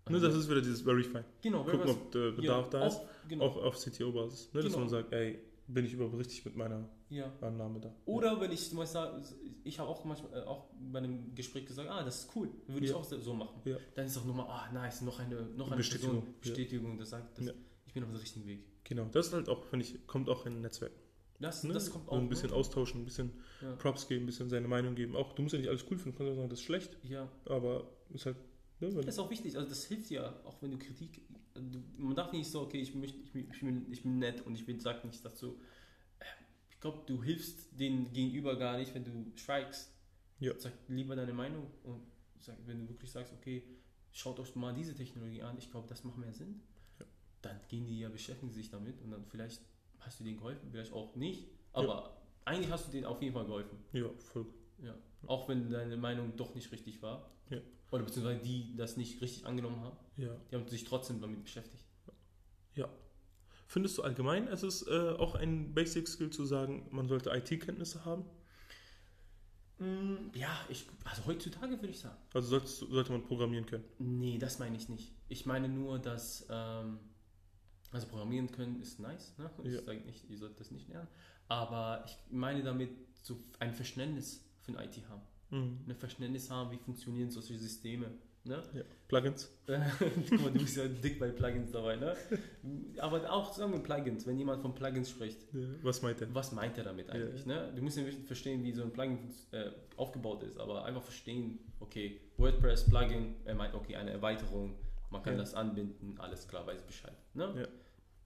[0.06, 1.20] Also, ne, das ist wieder dieses Verify.
[1.42, 4.54] genau, Gucken, ob der Bedarf ja, da ist, auch, genau, auch auf CTO-Basis.
[4.54, 4.62] Ne?
[4.62, 4.80] Dass Genau.
[4.80, 7.30] man sagt, ey, bin ich überhaupt richtig mit meiner ja.
[7.42, 7.94] Annahme da.
[8.06, 9.22] Oder wenn ich zum Beispiel sage,
[9.66, 12.86] ich habe auch manchmal äh, auch bei einem Gespräch gesagt, ah, das ist cool, würde
[12.86, 12.98] ich Ja.
[12.98, 13.60] auch so machen.
[13.66, 13.76] Ja.
[13.96, 16.40] Dann ist auch nochmal, ah, nice, noch eine, noch eine Bestätigung, Person, ja.
[16.42, 17.52] Bestätigung, das sagt, das, Ja.
[17.52, 17.67] ich
[18.00, 18.64] bin auf dem richtigen Weg.
[18.84, 20.92] Genau, das ist halt auch, finde ich, kommt auch in ein Netzwerk.
[21.40, 21.74] Das, Ne?
[21.74, 22.18] das kommt so auch.
[22.18, 22.56] ein bisschen ne?
[22.56, 23.32] austauschen, ein bisschen
[23.62, 23.76] Ja.
[23.76, 25.16] Props geben, ein bisschen seine Meinung geben.
[25.16, 26.98] Auch du musst ja nicht alles cool finden, du kannst auch sagen, das ist schlecht,
[27.04, 28.38] Ja, aber ist halt.
[28.80, 31.22] Ne, das ist auch wichtig, also das hilft ja, auch wenn du Kritik,
[31.98, 34.54] man darf nicht so, okay, ich, möchte, ich, bin- ich, bin, ich bin nett und
[34.56, 35.60] ich will, sag nichts dazu.
[36.20, 36.26] Äh,
[36.70, 39.92] Ich glaube, du hilfst den Gegenüber gar nicht, wenn du schweigst.
[40.40, 40.54] Ja.
[40.60, 42.02] Sag lieber deine Meinung und
[42.40, 43.64] sag, wenn du wirklich sagst, okay,
[44.12, 46.62] schaut euch mal diese Technologie an, ich glaube, das macht mehr Sinn.
[47.44, 47.50] Ja.
[47.52, 49.62] Dann gehen die ja, beschäftigen sich damit und dann vielleicht
[50.00, 53.46] hast du denen geholfen, vielleicht auch nicht, aber eigentlich hast du denen auf jeden Fall
[53.46, 53.78] geholfen.
[53.94, 54.46] ja, voll.
[54.84, 54.96] Ja.
[55.26, 57.32] Auch wenn deine Meinung doch nicht richtig war.
[57.50, 57.60] Ja.
[57.92, 59.98] Oder beziehungsweise die das nicht richtig angenommen haben.
[60.18, 60.36] Ja.
[60.52, 61.84] Die haben sich trotzdem damit beschäftigt.
[63.70, 68.06] Findest du allgemein, es ist äh, auch ein Basic Skill zu sagen, man sollte IT-Kenntnisse
[68.06, 68.24] haben?
[69.80, 72.16] Mm, Ja, ich, also heutzutage würde ich sagen.
[72.34, 73.84] Also solltest, du- sollte man programmieren können.
[74.00, 75.12] Nee, das meine ich nicht.
[75.28, 76.98] Ich meine nur, dass, ähm,
[77.92, 79.50] also programmieren können ist nice, ne?
[79.64, 79.82] Ich Ja.
[79.84, 81.08] sage nicht, ihr sollt das nicht lernen.
[81.48, 82.90] Aber ich meine damit
[83.24, 85.22] so ein Verständnis für ein IT haben.
[85.50, 85.80] Mhm.
[85.90, 88.12] Ein Verständnis haben, wie funktionieren solche Systeme.
[88.44, 88.64] Ne?
[88.74, 88.82] Ja.
[89.10, 89.50] Plugins?
[90.30, 92.16] Guck mal, du bist ja dick bei Plugins dabei, ne?
[93.00, 95.68] Aber auch zusammen mit Plugins, wenn jemand von Plugins spricht, Ja.
[95.82, 96.34] Was meint er?
[96.34, 97.46] was meint er damit eigentlich?
[97.46, 97.72] Ne?
[97.76, 99.20] Du musst ja wirklich verstehen, wie so ein Plugin
[99.52, 104.76] äh, aufgebaut ist, aber einfach verstehen, okay, WordPress, Plugin, er meint, okay, eine Erweiterung,
[105.10, 105.40] man kann Ja.
[105.40, 107.16] das anbinden, alles klar, weiß Bescheid.
[107.34, 107.54] Ne?
[107.62, 107.68] Ja.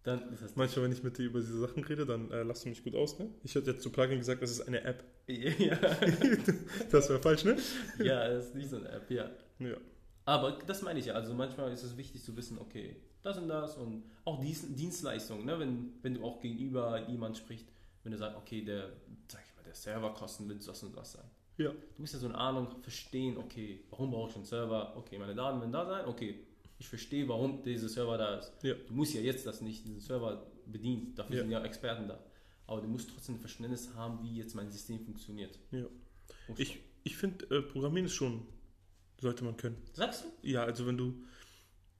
[0.03, 0.55] Dann ist das.
[0.55, 2.95] Manchmal, wenn ich mit dir über diese Sachen rede, dann äh, lachst du mich gut
[2.95, 3.29] aus, ne?
[3.43, 5.03] Ich hätte jetzt zu Plugin gesagt, das ist eine App.
[5.27, 5.77] ja,
[6.91, 7.55] Das wäre falsch, ne?
[7.99, 9.29] ja, das ist nicht so eine App, ja.
[9.59, 9.77] Ja.
[10.25, 11.13] Aber das meine ich ja.
[11.13, 15.59] Also manchmal ist es wichtig zu wissen, okay, das und das und auch Dienstleistungen, ne?
[15.59, 17.67] wenn, wenn du auch gegenüber jemand spricht,
[18.03, 18.91] wenn du sagst, okay, der,
[19.27, 21.25] sag ich mal, der Serverkosten wird das und das sein.
[21.57, 21.69] Ja.
[21.69, 24.95] Du musst ja so eine Ahnung verstehen, okay, warum brauche ich einen Server?
[24.97, 26.39] Okay, meine Daten werden da sein, okay,
[26.81, 28.51] ich verstehe, warum dieser Server da ist.
[28.63, 28.73] Ja.
[28.73, 31.41] Du musst ja jetzt das nicht, diesen Server bedienen, dafür Ja.
[31.43, 32.19] sind ja Experten da.
[32.67, 35.59] aber du musst trotzdem ein Verständnis haben, wie jetzt mein System funktioniert.
[35.71, 35.85] Ja.
[36.47, 38.45] Und Ich, ich finde, äh, Programmieren ist schon,
[39.19, 39.75] sollte man können.
[39.93, 40.47] Sagst du?
[40.47, 41.21] Ja, also wenn du,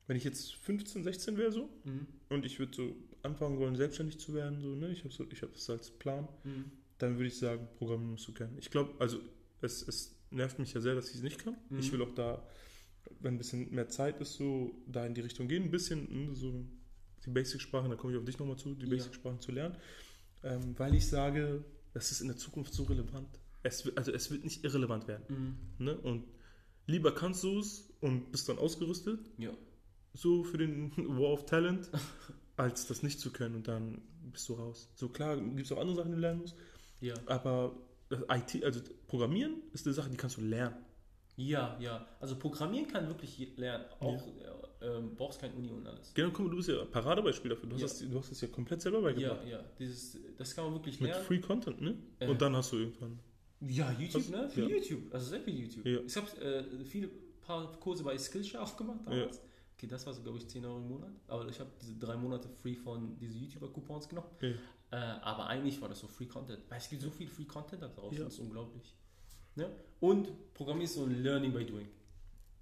[0.07, 2.07] wenn ich jetzt 15, 16 wäre so Mhm.
[2.29, 4.91] und ich würde so anfangen wollen, selbstständig zu werden, so, ne?
[4.91, 6.71] Ich habe so, ich hab das als Plan, Mhm.
[6.99, 8.57] dann würde ich sagen, Programmieren musst du kennen.
[8.57, 9.19] Ich glaube, also
[9.61, 11.57] es, es nervt mich ja sehr, dass ich es nicht kann.
[11.69, 11.79] Mhm.
[11.79, 12.41] Ich will auch da,
[13.22, 16.36] wenn ein bisschen mehr Zeit ist, so da in die Richtung gehen, ein bisschen ne,
[16.36, 16.65] so
[17.26, 18.89] die Basic-Sprachen, da komme ich auf dich nochmal zu, die Ja.
[18.91, 19.78] Basic-Sprachen zu lernen,
[20.43, 21.63] ähm, weil ich sage,
[21.93, 23.28] das ist in der Zukunft so relevant.
[23.63, 25.57] Es, also es wird nicht irrelevant werden.
[25.78, 25.86] Mhm.
[25.86, 25.97] Ne?
[25.97, 26.24] Und
[26.88, 29.51] lieber kannst du es und bist dann ausgerüstet, Ja.
[30.13, 31.89] so für den War of Talent,
[32.57, 34.01] als das nicht zu können und dann
[34.32, 34.89] bist du raus.
[34.95, 36.55] So klar, gibt es auch andere Sachen, die du lernen musst,
[37.01, 37.13] Ja.
[37.28, 37.76] aber
[38.30, 40.76] IT, also Programmieren ist eine Sache, die kannst du lernen.
[41.48, 42.06] Ja, ja.
[42.20, 43.86] Also Programmieren kann wirklich lernen.
[44.00, 46.14] Auch äh, ähm, brauchst kein Uni und alles.
[46.14, 47.70] Genau, guck mal, du bist ja Paradebeispiel dafür.
[47.70, 47.88] Du hast, Ja.
[47.88, 49.48] das, du hast das ja komplett selber Ja, beigebracht.
[49.48, 49.64] ja.
[49.78, 51.26] Dieses, das kann man wirklich Mit lernen.
[51.26, 51.96] Free Content, ne?
[52.20, 52.28] Äh.
[52.30, 53.20] Und dann hast du irgendwann.
[53.62, 54.50] Ja, YouTube, Also, ne?
[54.50, 54.68] Für ja.
[54.76, 55.14] YouTube.
[55.14, 55.86] Also sehr viel YouTube.
[55.86, 56.00] Ja.
[56.00, 57.10] Ich habe äh, viele
[57.42, 59.39] paar Kurse bei Skillshare auch gemacht damals.
[59.78, 61.12] Okay, das war so, glaube ich, 10 Euro im Monat.
[61.28, 64.28] Aber ich habe diese drei Monate free von diesen YouTuber-Coupons genommen.
[64.42, 64.50] Ja.
[64.92, 66.60] Äh, aber eigentlich war das so Free Content.
[66.70, 68.18] Weil es gibt so viel Free Content da draußen.
[68.18, 68.26] Ja.
[68.26, 68.94] Das ist unglaublich.
[69.56, 69.70] Ne?
[69.99, 71.88] Und Programmieren ist so ein Learning by Doing.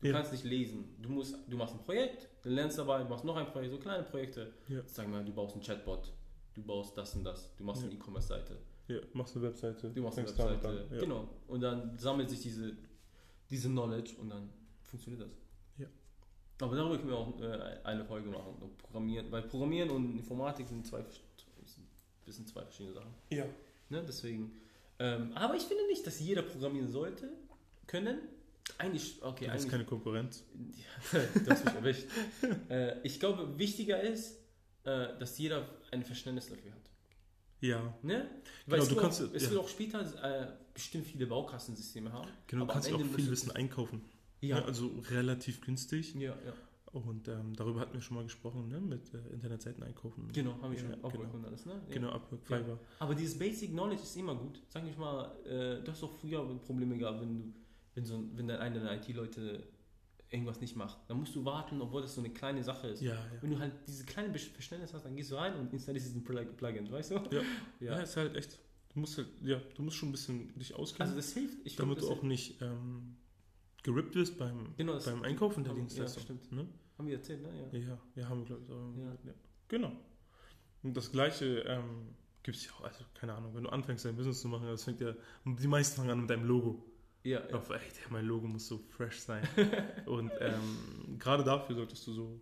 [0.02, 0.14] Du Ja.
[0.14, 0.96] kannst nicht lesen.
[1.02, 4.04] Du, musst, du machst ein Projekt, du lernst dabei, machst noch ein Projekt, so kleine
[4.04, 4.54] Projekte.
[4.70, 4.82] Ja.
[4.88, 6.12] Sagen wir mal, du baust einen Chatbot,
[6.54, 7.88] du baust das und das, du machst Ja.
[7.90, 8.58] eine E-Commerce-Seite.
[8.88, 9.90] Ja, machst eine Webseite.
[9.90, 10.78] Du machst eine Webseite, an.
[10.92, 11.00] Ja.
[11.00, 11.28] genau.
[11.48, 12.76] Und dann sammelt sich diese,
[13.50, 14.50] diese Knowledge und dann
[14.84, 15.32] funktioniert das.
[15.78, 15.88] Ja.
[16.62, 18.56] Aber darüber können wir auch äh, eine Folge machen.
[18.78, 21.00] Programmieren, weil Programmieren und Informatik sind zwei,
[21.66, 23.14] sind ein bisschen zwei verschiedene Sachen.
[23.30, 23.46] Ja.
[23.90, 24.04] Ne?
[24.08, 24.52] Deswegen.
[25.00, 27.30] Ähm, aber ich finde nicht, dass jeder programmieren sollte,
[27.88, 28.20] können.
[28.78, 29.72] Eigentlich, okay, hast eigentlich.
[29.72, 30.44] keine Konkurrenz.
[31.12, 32.06] Ja, du hast mich erwischt.
[32.70, 34.38] äh, ich glaube, wichtiger ist,
[34.84, 36.90] äh, dass jeder ein Verständnis dafür hat.
[37.62, 37.94] Ja.
[38.04, 38.30] Ne?
[38.68, 39.50] Genau, es du kannst- auch, es ja.
[39.52, 42.30] wird auch später äh, bestimmt viele Baukastensysteme haben.
[42.48, 44.02] Genau, Aber du kannst auch viel Wissen einkaufen.
[44.42, 44.66] Ja, Ne?
[44.66, 46.14] Also relativ günstig.
[46.16, 46.54] ja, ja.
[46.92, 48.80] Und ähm, darüber hatten wir schon mal gesprochen, ne?
[48.80, 50.28] mit äh, Internetseiten einkaufen.
[50.34, 51.30] Genau, habe ich Ja, schon auch genau.
[51.34, 51.66] und alles.
[51.66, 51.74] Ne?
[51.88, 51.94] Ja.
[51.94, 52.58] Genau, Upwork, Ja.
[52.58, 52.80] Fiverr.
[53.00, 54.60] Aber dieses Basic Knowledge ist immer gut.
[54.70, 57.54] Sag ich mal, äh, du hast doch früher Probleme gehabt, wenn du,
[57.94, 59.68] wenn so, wenn der eine der IT-Leute
[60.32, 60.98] irgendwas nicht macht.
[61.08, 63.02] Dann musst du warten, obwohl das so eine kleine Sache ist.
[63.02, 63.42] Ja, ja.
[63.42, 66.56] Wenn du halt diese kleine Verständnis hast, dann gehst du rein und installierst diesen Plug-
[66.58, 67.16] Plugin, weißt du?
[67.16, 67.42] Ja.
[67.80, 68.00] Ja, ja.
[68.00, 68.60] ist halt echt.
[68.94, 71.58] Du musst halt, ja, du musst schon ein bisschen dich auskennen, Also das hilft.
[71.66, 73.16] Ich damit glaub, du auch nicht ähm,
[73.84, 76.24] gerippt wirst beim, Genau, beim Einkaufen der Ja, Dienstleistung.
[76.24, 76.52] stimmt.
[76.52, 76.68] ne?
[76.98, 77.70] Haben wir erzählt, ne?
[77.72, 77.80] Ja.
[77.80, 78.64] Ja, ja, haben wir, glaube
[78.96, 79.00] ich.
[79.04, 79.12] Ja.
[79.26, 79.34] Ja.
[79.70, 79.92] Genau.
[80.84, 84.16] Und das Gleiche ähm, gibt es ja auch, also keine Ahnung, wenn du anfängst, dein
[84.16, 85.14] Business zu machen, das fängt ja,
[85.46, 86.86] die meisten fangen an mit deinem Logo.
[87.24, 87.56] Ja, ja.
[87.56, 89.46] Auf, ey, der, mein Logo muss so fresh sein.
[90.06, 92.42] Und ähm, gerade dafür solltest du so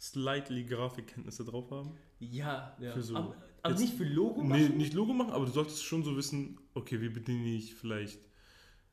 [0.00, 1.92] slightly Grafikkenntnisse drauf haben.
[2.20, 2.92] ja, ja.
[2.92, 4.76] Für so- aber aber jetzt- nicht für Logo Nee, machen?
[4.78, 8.18] nicht Logo machen, aber du solltest schon so wissen, okay, wie bediene ich vielleicht.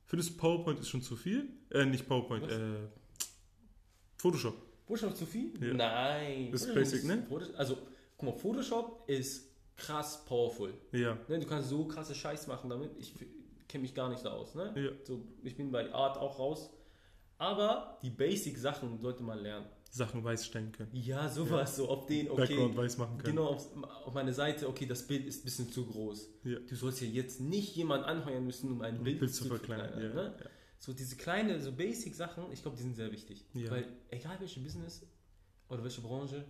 [0.07, 1.49] Für das PowerPoint ist schon zu viel.
[1.69, 2.53] Äh, nicht PowerPoint, Was?
[2.53, 2.87] äh,
[4.15, 4.55] Photoshop.
[4.85, 5.51] Photoshop zu viel?
[5.61, 5.73] Ja.
[5.73, 6.49] Nein.
[6.51, 7.27] Das ist Photoshop basic, ne?
[7.57, 7.77] Also,
[8.17, 10.73] guck mal, Photoshop ist krass powerful.
[10.93, 11.39] Ja, Ne?
[11.39, 12.91] Du kannst so krasse Scheiß machen damit.
[12.97, 13.13] Ich
[13.67, 14.55] kenne mich gar nicht da aus.
[14.55, 14.71] Ne?
[14.75, 14.91] ja.
[15.03, 16.69] So, ich bin bei Art auch raus.
[17.37, 19.67] Aber die Basic-Sachen sollte man lernen.
[19.91, 20.91] Sachen weiß stellen können.
[20.93, 22.41] Ja, sowas, so auf den, okay.
[22.41, 23.35] Background weiß machen können.
[23.35, 23.67] Genau, auf,
[24.05, 26.29] auf meine Seite, okay, das Bild ist ein bisschen zu groß.
[26.43, 26.59] Ja.
[26.59, 30.01] Du sollst ja jetzt nicht jemanden anheuern müssen, um ein Um Bild, Bild zu verkleinern.
[30.01, 30.35] Ja, ne?
[30.79, 33.45] So diese kleine, so Basic-Sachen, ich glaube, die sind sehr wichtig.
[33.53, 33.71] Ja.
[33.71, 35.05] Weil egal welche Business
[35.69, 36.45] oder welche Branche,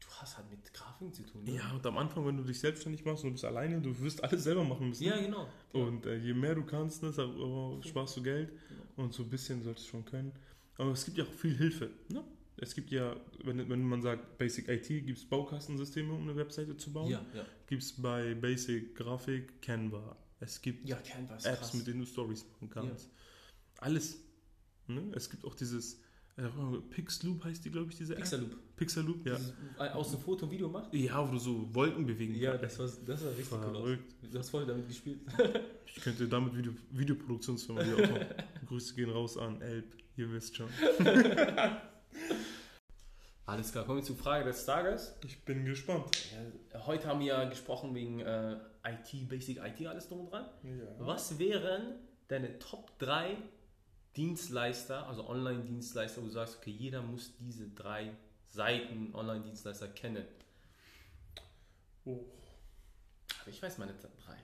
[0.00, 1.44] du hast halt mit Grafiken zu tun.
[1.44, 1.56] Ne?
[1.56, 4.22] ja, und am Anfang, wenn du dich selbstständig machst und du bist alleine, du wirst
[4.22, 5.04] alles selber machen müssen.
[5.04, 5.48] ja genau.
[5.72, 8.50] Und äh, je mehr du kannst, ne, oh, sparst du Geld.
[8.68, 8.82] Genau.
[9.04, 10.32] Und so ein bisschen solltest du schon können.
[10.76, 11.90] Aber es gibt ja auch viel Hilfe.
[12.08, 12.24] Ne?
[12.62, 16.76] Es gibt ja, wenn, wenn man sagt Basic IT, gibt es Baukastensysteme, um eine Webseite
[16.76, 17.10] zu bauen.
[17.10, 17.44] Ja, ja.
[17.66, 20.16] Gibt es bei Basic Grafik Canva.
[20.38, 21.74] Es gibt Ja, Canva Apps, krass.
[21.74, 23.10] mit denen du Stories machen kannst.
[23.78, 24.18] Alles.
[24.86, 25.02] Ne?
[25.16, 26.00] Es gibt auch dieses
[26.36, 26.44] äh,
[26.90, 28.20] Pixloop heißt die, glaube ich, diese App.
[28.20, 28.76] Pixaloop.
[28.76, 29.34] Pixaloop, ja.
[29.36, 30.94] Dieses, äh, aus dem Foto Video macht?
[30.94, 32.78] Ja, wo du so Wolken bewegen Ja, kannst.
[32.78, 33.76] das war, das war richtig cool aus.
[33.76, 34.14] Verrückt.
[34.30, 35.18] Du hast voll damit gespielt.
[35.94, 38.26] Ich könnte damit Video, Videoproduktionsfirma hier auch noch.
[38.68, 40.68] Grüße gehen raus an Elb, ihr wisst schon.
[43.44, 45.16] Alles klar, kommen wir zur Frage des Tages.
[45.24, 46.06] Ich bin gespannt.
[46.72, 50.46] Ja, heute haben wir ja gesprochen wegen äh, IT, Basic IT, alles drum und dran.
[50.62, 50.86] Ja.
[50.98, 51.94] Was wären
[52.28, 53.36] deine Top 3
[54.16, 58.12] Dienstleister, also Online-Dienstleister, wo du sagst, okay, jeder muss diese drei
[58.46, 60.24] Seiten Online-Dienstleister kennen?
[62.04, 62.20] Oh.
[63.40, 64.36] Aber ich weiß meine Top 3.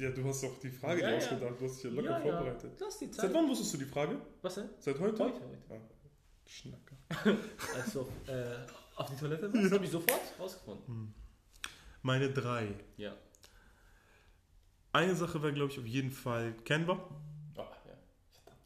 [0.00, 2.72] Ja, du hast auch die Frage Ja, ausgedacht, du hast dich ja locker vorbereitet.
[3.12, 4.20] Seit wann wusstest du die Frage?
[4.42, 4.68] Was denn?
[4.78, 5.24] Seit heute?
[5.24, 5.60] Heute, heute.
[5.70, 6.03] Ah,
[6.46, 6.96] Schnacker.
[7.74, 8.56] Also äh,
[8.96, 11.14] auf die Toilette warst, habe ich sofort rausgefunden.
[12.02, 12.68] Meine drei.
[12.96, 13.14] Ja.
[14.92, 16.92] Eine Sache wäre, glaube ich, auf jeden Fall Canva.
[17.56, 17.66] Oh, ja.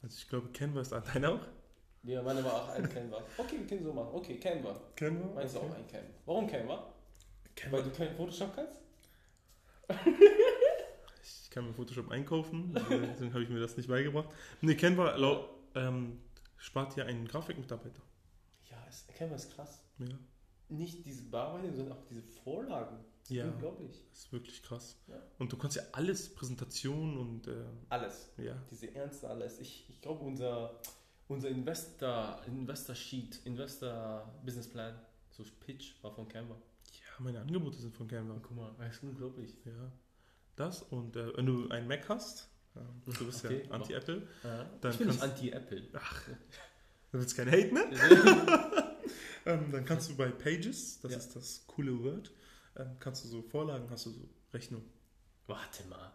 [0.03, 1.41] Also ich glaube, Canva ist deine auch.
[2.03, 3.23] Ja, meine war auch ein Canva.
[3.37, 4.11] Okay, wir können so machen.
[4.13, 4.79] Okay, Canva.
[4.97, 5.35] Canva?
[5.35, 6.09] Meinst du auch ein Canva?
[6.27, 6.93] Warum Canva?
[7.57, 7.77] Canva.
[7.77, 8.79] Weil du kein Photoshop kannst?
[11.23, 14.29] Ich kann mir Photoshop einkaufen, deswegen habe ich mir das nicht beigebracht.
[14.61, 16.19] Nee, Canva lau- ähm,
[16.59, 18.03] spart ja einen Grafikmitarbeiter.
[18.71, 19.81] Ja, es, Canva ist krass.
[19.99, 20.07] Ja,
[20.69, 22.99] Nicht diese Bearbeitung, sondern auch diese Vorlagen.
[23.23, 23.45] Das ist Ja.
[23.47, 24.03] Unglaublich.
[24.11, 24.97] das ist wirklich krass.
[25.07, 25.17] Ja.
[25.39, 28.31] Und du kannst ja alles, Präsentationen und äh, Alles.
[28.37, 28.55] ja.
[28.71, 29.59] Diese Ernste, alles.
[29.61, 30.79] Ich, ich glaube, unser,
[31.29, 34.99] unser Investor, Investor Sheet, Investor Business Plan,
[35.31, 36.55] so Pitch war von Canva.
[36.55, 38.39] Ja, meine Angebote sind von Canva.
[38.43, 39.57] Guck mal, das ist unglaublich.
[39.65, 39.93] Ja.
[40.57, 44.27] Das und äh, wenn du einen Mac hast, du bist Okay, ja Anti-Apple.
[44.81, 45.81] Dann ich bin nicht anti-Apple.
[47.13, 47.85] du willst kein Hate, ne?
[49.47, 51.17] Ähm, dann kannst du bei Pages, das Ja.
[51.19, 52.31] ist das coole Word,
[52.77, 54.83] ähm, kannst du so Vorlagen, hast du so Rechnung.
[55.47, 56.13] Warte mal.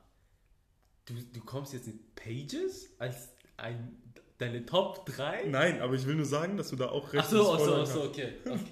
[1.05, 3.97] Du, du kommst jetzt mit Pages als ein,
[4.37, 5.45] deine Top 3?
[5.45, 7.83] Nein, aber ich will nur sagen, dass du da auch Ach so, ach so, Rechnungsvorlagen
[7.83, 8.07] ach so, hast.
[8.09, 8.33] okay.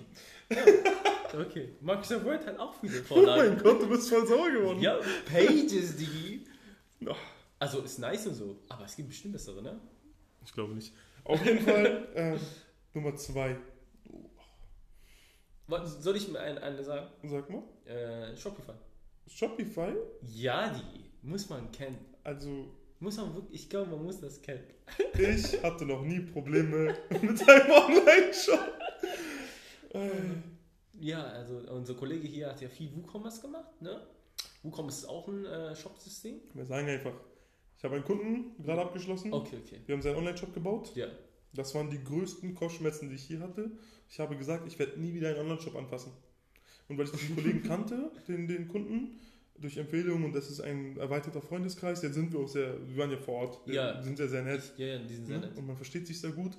[0.52, 0.84] Okay.
[1.34, 1.70] Ja, okay.
[1.80, 3.58] Microsoft Word hat auch viele Oh mein Vorlagen.
[3.64, 4.82] Gott, du bist voll sauer geworden.
[4.82, 6.46] ja, Pages, die.
[7.08, 7.16] Ach,
[7.62, 9.80] Also ist nice und so, aber es gibt bestimmt bessere, ne?
[10.44, 10.94] ich glaube nicht.
[11.24, 12.40] Auf jeden Fall ähm,
[12.94, 13.56] Nummer zwei.
[16.00, 17.08] Soll ich mir eine, eine sagen?
[17.24, 18.74] Sag mal, Äh, Shopify.
[19.28, 19.94] Shopify,
[20.34, 22.00] Ja, die muss man kennen.
[22.24, 24.64] also Muss man wirklich, ich glaube, man muss das kennen.
[25.14, 28.60] ich hatte noch nie Probleme mit einem Online-Shop.
[29.94, 30.10] Äh,
[31.00, 34.02] Ja, also unser Kollege hier hat ja viel WooCommerce gemacht, ne?
[34.64, 36.42] WooCommerce ist auch ein äh, Shop-System.
[36.54, 37.14] Wir sagen einfach,
[37.82, 39.34] ich habe einen Kunden gerade abgeschlossen.
[39.34, 39.80] Okay, okay.
[39.88, 40.96] Wir haben seinen Online-Shop gebaut.
[40.96, 41.08] Ja.
[41.52, 43.72] Das waren die größten Kopfschmerzen, die ich hier hatte.
[44.08, 46.12] Ich habe gesagt, ich werde nie wieder einen Online-Shop anfassen.
[46.88, 49.20] Und weil ich diesen Kollegen kannte, den, den Kunden,
[49.58, 53.10] durch Empfehlungen und das ist ein erweiterter Freundeskreis, jetzt sind wir auch sehr, wir waren
[53.10, 54.02] ja vor Ort, wir Ja.
[54.04, 55.48] sind ja sehr nett Ja, ja, die sind sehr ne?
[55.48, 55.58] nett.
[55.58, 56.52] und man versteht sich sehr gut.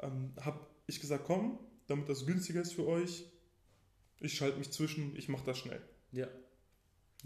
[0.00, 1.58] Ähm, habe ich gesagt, komm,
[1.88, 3.26] damit das günstiger ist für euch,
[4.20, 5.82] ich schalte mich zwischen, ich mache das schnell.
[6.12, 6.26] Ja.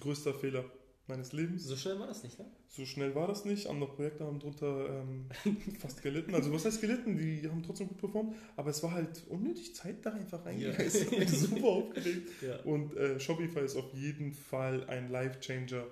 [0.00, 0.64] Größter Fehler
[1.06, 1.64] meines Lebens.
[1.64, 2.46] So schnell war das nicht, ne?
[2.68, 3.66] So schnell war das nicht.
[3.66, 5.26] Andere Projekte haben drunter ähm,
[5.78, 6.34] fast gelitten.
[6.34, 7.16] Also was heißt gelitten?
[7.16, 8.34] Die haben trotzdem gut performt.
[8.56, 10.90] Aber es war halt unnötig Zeit da einfach reingegangen.
[11.12, 11.28] Ja.
[11.28, 12.28] Super aufgeregt.
[12.42, 12.60] Ja.
[12.62, 15.84] Und äh, Shopify ist auf jeden Fall ein Life-Changer,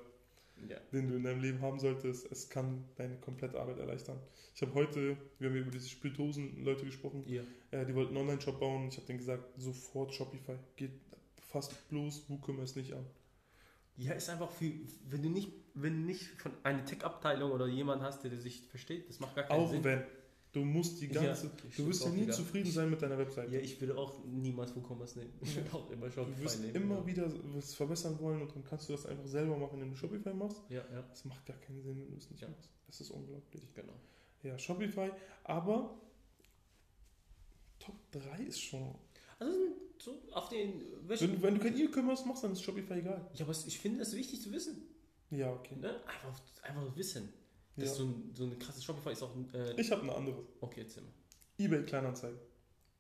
[0.69, 0.77] Ja.
[0.93, 2.31] den du in deinem Leben haben solltest.
[2.33, 4.19] Es kann deine komplette Arbeit erleichtern.
[4.55, 7.43] Ich habe heute, wir haben über diese Spiritosen-Leute gesprochen, Ja.
[7.71, 8.89] äh, die wollten einen Online-Shop bauen.
[8.89, 10.57] Ich habe denen gesagt, sofort Shopify.
[10.77, 10.93] Geht
[11.49, 13.05] fast bloß WooCommerce nicht an.
[13.97, 14.73] Ja, ist einfach für,
[15.11, 19.09] wenn du nicht, wenn du nicht von einer Tech-Abteilung oder jemand hast, der sich versteht,
[19.09, 19.85] das macht gar keinen Auch Sinn.
[19.85, 20.03] wenn.
[20.53, 21.47] Du musst die Ja, ganze.
[21.47, 22.33] okay, du wirst ja auch nie wieder.
[22.35, 23.51] zufrieden sein mit deiner Webseite.
[23.55, 25.33] Ja, ich würde auch niemals WooCommerce nehmen.
[25.41, 26.75] Ich würde auch immer Shopify Du wirst nehmen.
[26.75, 27.07] immer ja.
[27.07, 30.35] wieder was verbessern wollen und dann kannst du das einfach selber machen, wenn du Shopify
[30.35, 30.61] machst.
[30.69, 32.49] Ja, ja, Das macht gar keinen Sinn, wenn du es nicht Ja.
[32.49, 32.69] machst.
[32.87, 33.63] Das ist unglaublich.
[33.75, 33.95] genau.
[34.43, 35.11] Ja, Shopify,
[35.45, 35.95] aber
[37.79, 38.95] Top 3 ist schon.
[39.43, 39.59] Also
[39.99, 40.83] so auf den.
[41.07, 43.29] Wenn, wenn du kein E-Commerce machst, dann ist Shopify egal.
[43.35, 44.83] Ja, aber ich finde das wichtig zu wissen.
[45.31, 45.77] Ja, okay.
[45.77, 45.89] Ne?
[46.07, 47.33] Einfach, einfach wissen.
[47.77, 47.95] Das Ja.
[47.95, 49.49] so, ein, so eine krasse Shopify ist auch ein.
[49.55, 50.43] Äh, Ich habe eine andere.
[50.61, 51.13] okay, erzähl mal.
[51.59, 52.39] eBay Kleinanzeigen.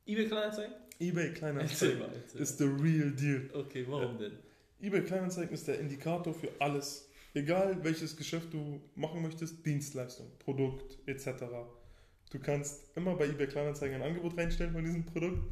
[0.07, 0.74] eBay Kleinanzeigen?
[0.99, 3.51] eBay Erzähl Kleinanzeigen mal, erzähl ist the real deal.
[3.55, 4.38] Okay, warum denn?
[4.80, 7.09] eBay Kleinanzeigen ist der Indikator für alles.
[7.34, 11.45] Egal welches Geschäft du machen möchtest, Dienstleistung, Produkt etc.
[12.30, 15.43] Du kannst immer bei eBay Kleinanzeigen ein Angebot reinstellen von diesem Produkt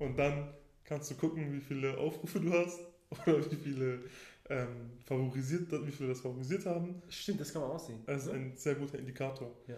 [0.00, 0.52] und dann
[0.84, 2.80] kannst du gucken, wie viele Aufrufe du hast
[3.26, 4.00] oder wie viele
[4.48, 7.00] ähm, favorisiert, wie viele das favorisiert haben.
[7.08, 8.00] Stimmt, das kann man aussehen.
[8.06, 9.52] Das ist ein sehr guter Indikator.
[9.68, 9.76] Ja.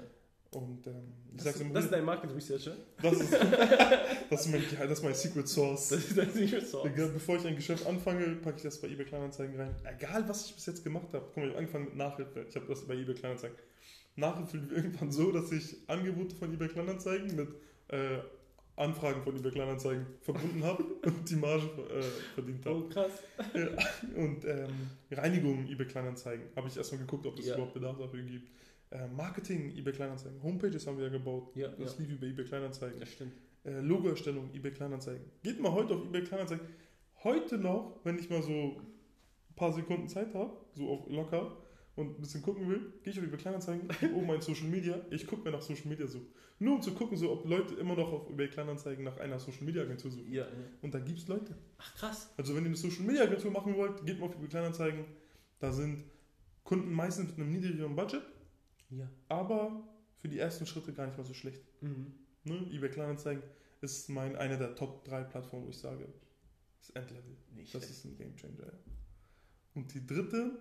[0.52, 2.76] Und ähm, ich Das, sag's ist, immer das ist dein Market Researcher.
[3.00, 3.32] das ist,
[4.30, 5.88] das, ist mein, das ist mein Secret Source.
[5.88, 6.64] Das ist dein Secret.
[6.84, 9.74] Egal, bevor ich ein Geschäft anfange, packe ich das bei eBay Kleinanzeigen rein.
[9.84, 11.24] Egal, was ich bis jetzt gemacht habe.
[11.26, 12.44] Guck mal, ich habe angefangen mit Nachhilfe.
[12.48, 13.56] Ich habe das bei eBay Kleinanzeigen.
[14.16, 17.48] Nachhilfe lief irgendwann so, dass ich Angebote von eBay Kleinanzeigen mit
[17.88, 18.18] äh,
[18.82, 22.02] Anfragen von eBay Kleinanzeigen verbunden habe und die Marge äh,
[22.34, 22.76] verdient habe.
[22.84, 23.12] Oh, krass.
[24.16, 24.68] Und ähm,
[25.10, 26.46] Reinigung eBay Kleinanzeigen.
[26.56, 27.54] Habe ich erstmal geguckt, ob es Ja.
[27.54, 28.48] überhaupt Bedarf dafür gibt.
[28.90, 30.42] Äh, Marketing eBay Kleinanzeigen.
[30.42, 31.50] Homepages haben wir ja gebaut.
[31.54, 32.00] Ja, Das ja.
[32.04, 33.00] lief über eBay Kleinanzeigen.
[33.00, 33.32] Das stimmt.
[33.64, 35.24] Äh, Logoerstellung, eBay Kleinanzeigen.
[35.42, 36.66] Geht mal heute auf eBay Kleinanzeigen.
[37.24, 41.56] Heute noch, wenn ich mal so ein paar Sekunden Zeit habe, so locker
[41.96, 45.00] und ein bisschen gucken will, gehe ich auf eBay Kleinanzeigen, oben ein Social Media.
[45.10, 46.20] Ich gucke mir nach Social Media so.
[46.58, 49.64] Nur um zu gucken, so, ob Leute immer noch auf eBay Kleinanzeigen nach einer Social
[49.64, 50.32] Media Agentur suchen.
[50.32, 50.50] Ja, ja.
[50.80, 51.54] Und da gibt es Leute.
[51.78, 52.32] Ach, krass.
[52.36, 55.04] Also wenn ihr eine Social Media Agentur machen wollt, geht mal auf eBay Kleinanzeigen.
[55.58, 56.04] Da sind
[56.64, 58.22] Kunden meistens mit einem niedrigeren Budget,
[58.90, 59.08] Ja.
[59.28, 59.82] aber
[60.20, 61.62] für die ersten Schritte gar nicht mal so schlecht.
[61.82, 62.12] Mhm.
[62.44, 62.66] Ne?
[62.72, 63.42] eBay Kleinanzeigen
[63.80, 66.06] ist mein, eine der Top 3 Plattformen, wo ich sage,
[66.78, 67.36] das ist Endlevel.
[67.54, 67.96] Nicht Das schlecht.
[67.98, 68.72] ist ein Game Changer.
[69.74, 70.58] Und die dritte,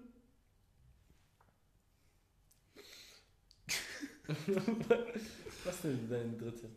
[5.63, 6.69] Was denn dein dritte?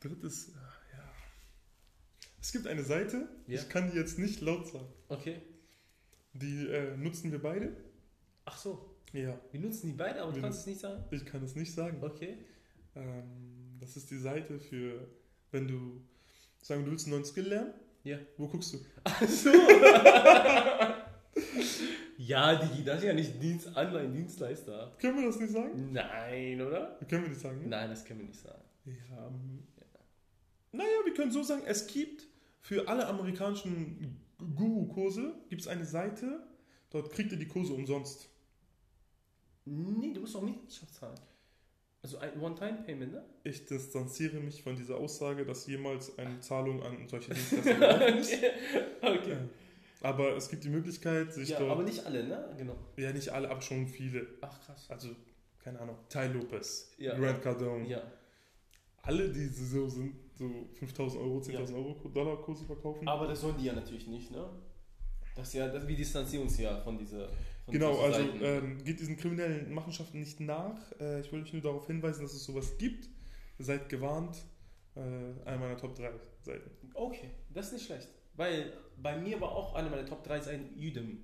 [0.00, 1.04] Drittes, ah, ja.
[2.40, 3.60] Es gibt eine Seite, Ja.
[3.60, 4.86] ich kann die jetzt nicht laut sagen.
[5.08, 5.42] Okay.
[6.32, 7.76] Die äh, nutzen wir beide.
[8.44, 8.94] Ach so.
[9.12, 9.38] Ja.
[9.50, 11.02] Wir nutzen die beide, aber du Wir kannst es nicht sagen?
[11.10, 11.98] Ich kann es nicht sagen.
[12.02, 12.38] Okay.
[12.94, 15.08] Ähm, das ist die Seite für,
[15.50, 16.00] wenn du,
[16.62, 17.74] sagen du willst einen neuen Skill lernen.
[18.04, 18.18] Ja.
[18.36, 18.78] Wo guckst du?
[19.04, 19.50] Ach so.
[22.20, 24.92] ja, Digi, das ist ja nicht Dienst, Online-Dienstleister.
[24.98, 25.92] Können wir das nicht sagen?
[25.92, 26.98] Nein, oder?
[27.08, 27.68] Können wir nicht sagen, ne?
[27.68, 28.62] Nein, das können wir nicht sagen.
[28.84, 29.26] Ja.
[29.26, 29.62] ähm,
[30.72, 32.26] Naja, wir können so sagen, es gibt
[32.60, 34.20] für alle amerikanischen
[34.54, 36.46] Guru-Kurse gibt es eine Seite,
[36.90, 38.28] dort kriegt ihr die Kurse umsonst.
[39.64, 41.18] Nee, du musst auch Mitgliedschaft zahlen.
[42.02, 43.24] Also ein One-Time-Payment, ne?
[43.44, 48.34] Ich distanziere mich von dieser Aussage, dass jemals eine Zahlung an solche Dienstleister gelaufen ist.
[49.02, 49.36] okay.
[50.00, 51.72] Aber es gibt die Möglichkeit, sich Ja, dort.
[51.72, 52.54] aber nicht alle, ne?
[52.56, 52.74] Genau.
[52.96, 54.26] ja, nicht alle, aber schon viele.
[54.40, 54.86] Ach, krass.
[54.88, 55.10] Also,
[55.62, 57.14] keine Ahnung, Ty Lopez, Ja.
[57.18, 57.86] Grant Cardone.
[57.86, 58.02] Ja.
[59.02, 63.06] Alle, die so sind, so 5000 Euro, 10.000 Euro Dollar Kurse verkaufen.
[63.08, 64.48] Aber das sollen die ja natürlich nicht, ne?
[65.36, 67.28] Das ist ja, das, wir distanzieren uns ja von dieser.
[67.64, 70.76] Von Genau, also ähm, geht diesen kriminellen Machenschaften nicht nach.
[70.98, 73.08] Äh, ich will euch nur darauf hinweisen, dass es sowas gibt.
[73.58, 74.36] Seid gewarnt.
[74.96, 75.00] Äh,
[75.44, 76.10] eine meiner Top 3
[76.42, 76.70] Seiten.
[76.94, 78.08] Okay, das ist nicht schlecht.
[78.40, 81.18] Weil bei mir war auch eine meiner Top 3 sein Udemy.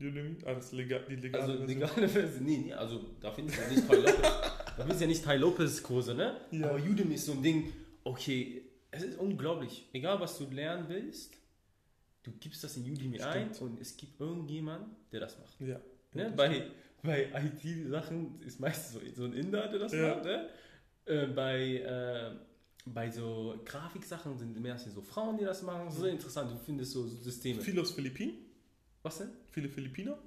[0.00, 1.78] Udemy, alles legal, die legale Also Version.
[1.80, 2.44] legale Version.
[2.44, 4.20] Nee, nee, also da findest du ja nicht Ty Lopez.
[4.22, 6.40] da findest du ja nicht Ty Lopez Kurse, ne?
[6.50, 6.70] Ja.
[6.70, 9.88] Aber Udemy ist so ein Ding, okay, es ist unglaublich.
[9.92, 11.34] Egal was du lernen willst,
[12.24, 13.60] du gibst das in Udemy ein Stimmt.
[13.62, 15.60] und es gibt irgendjemand, der das macht.
[15.60, 15.80] Ja.
[16.14, 16.32] Ne?
[16.36, 16.66] Bei,
[17.04, 17.28] bei
[17.62, 20.16] IT-Sachen ist meistens so, so ein Inder, der das Ja.
[20.16, 20.24] macht.
[20.24, 20.48] Ne?
[21.04, 22.30] Äh, bei, äh,
[22.86, 25.90] bei so Grafiksachen sind meistens so Frauen, die das machen.
[25.90, 27.60] So interessant, du findest so Systeme.
[27.60, 28.34] Viele aus Philippinen.
[29.02, 29.30] Was denn?
[29.50, 30.18] Viele Philippiner.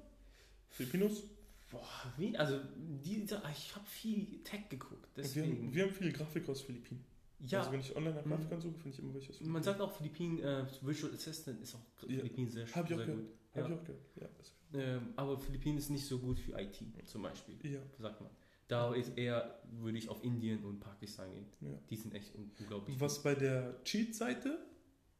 [0.68, 1.22] Filipinos.
[1.70, 1.82] Boah,
[2.16, 2.36] wie?
[2.36, 5.56] Also, die, ich habe viel Tech geguckt, Wir deswegen.
[5.66, 7.04] haben, wir haben viele Grafiker aus Philippinen.
[7.40, 8.30] ja, Also wenn ich online nach Mhm.
[8.30, 11.74] Grafikern suche, finde ich immer welche aus man sagt auch Philippinen, äh, Virtual Assistant ist
[11.74, 12.16] auch Ja.
[12.18, 13.24] Philippinen sehr, Hab ich auch sehr gut.
[13.54, 13.66] Hab Ja.
[13.68, 14.02] ich auch gehört.
[14.20, 17.80] Ja, das- Ähm, aber Philippinen ist nicht so gut für IT zum Beispiel, ja.
[17.98, 18.30] sagt man.
[18.70, 21.46] Da ist eher, würde ich auf Indien und Pakistan gehen.
[21.60, 21.78] Ja.
[21.90, 23.00] Die sind echt un- unglaublich.
[23.00, 24.58] Was bei der Cheat-Seite,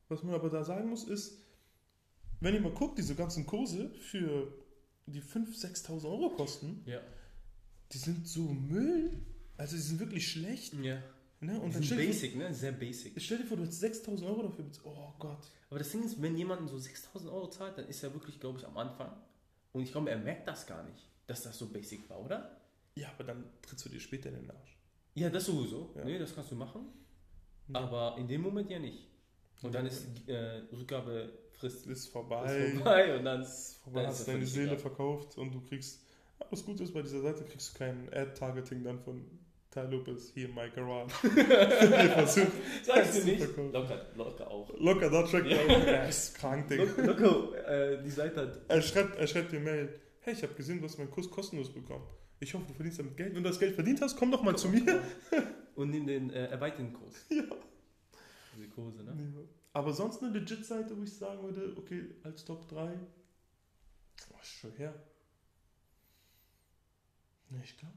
[0.09, 1.39] was man aber da sagen muss, ist,
[2.41, 4.53] wenn ihr mal guckt, diese ganzen Kurse für
[5.07, 7.01] die 5.000, 6.000 Euro kosten, Ja.
[7.93, 9.19] die sind so Müll.
[9.57, 10.73] Also die sind wirklich schlecht.
[10.75, 11.03] Ja.
[11.41, 11.55] Ne?
[11.59, 12.55] Und dann sind stell dir, basic, ne?
[12.55, 13.21] Sehr basic.
[13.21, 14.65] stell dir vor, du hast 6.000 Euro dafür.
[14.65, 14.87] bezahlt.
[14.87, 15.51] Oh Gott.
[15.71, 18.59] Aber das Ding ist, wenn jemand so 6000 Euro zahlt, dann ist er wirklich, glaube
[18.59, 19.11] ich, am Anfang.
[19.73, 22.60] Und ich glaube, er merkt das gar nicht, dass das so basic war, oder?
[23.01, 24.77] Ja, aber dann trittst du dir später in den Arsch.
[25.15, 25.91] Ja, das sowieso.
[25.97, 26.05] Ja.
[26.05, 26.87] Nee, das kannst du machen.
[27.69, 27.81] Ja.
[27.81, 29.07] Aber in dem Moment ja nicht.
[29.63, 32.57] Und dann ist äh, Rückgabefrist Ist vorbei.
[32.57, 33.43] ist vorbei und dann.
[33.43, 34.01] Ist vorbei.
[34.03, 34.79] Dann Hast das deine Seele egal.
[34.79, 36.01] verkauft und du kriegst.
[36.51, 39.25] Was gut ist bei dieser Seite, kriegst du kein Ad-Targeting dann von
[39.71, 41.13] Ty Lopez hier in my garage.
[41.23, 43.43] Wir versuchen Sagst du nicht?
[43.45, 43.73] verkaufen.
[43.73, 44.71] Locker, locker auch.
[44.79, 45.57] Locker, da Ja.
[45.57, 45.87] er.
[45.87, 46.85] Er ist krank, Digga.
[46.85, 48.61] Locker, locker äh, die Seite hat.
[48.69, 50.01] Er schreibt, er schreibt dir Mail.
[50.23, 52.05] Hey, ich habe gesehen, du hast meinen Kurs kostenlos bekommen.
[52.43, 53.35] Ich hoffe, du verdienst damit Geld.
[53.35, 55.03] Wenn du das Geld verdient hast, komm doch mal zu mir.
[55.75, 57.15] Und nimm den äh, erweiterten Kurs.
[57.31, 57.45] Ja.
[58.57, 59.17] Diese Kurse, ne?
[59.73, 62.99] Aber sonst eine Legit-Seite, wo ich sagen würde, okay, als Top 3.
[64.31, 64.93] Oh, ist schon her.
[67.51, 67.95] Nee, ich glaube.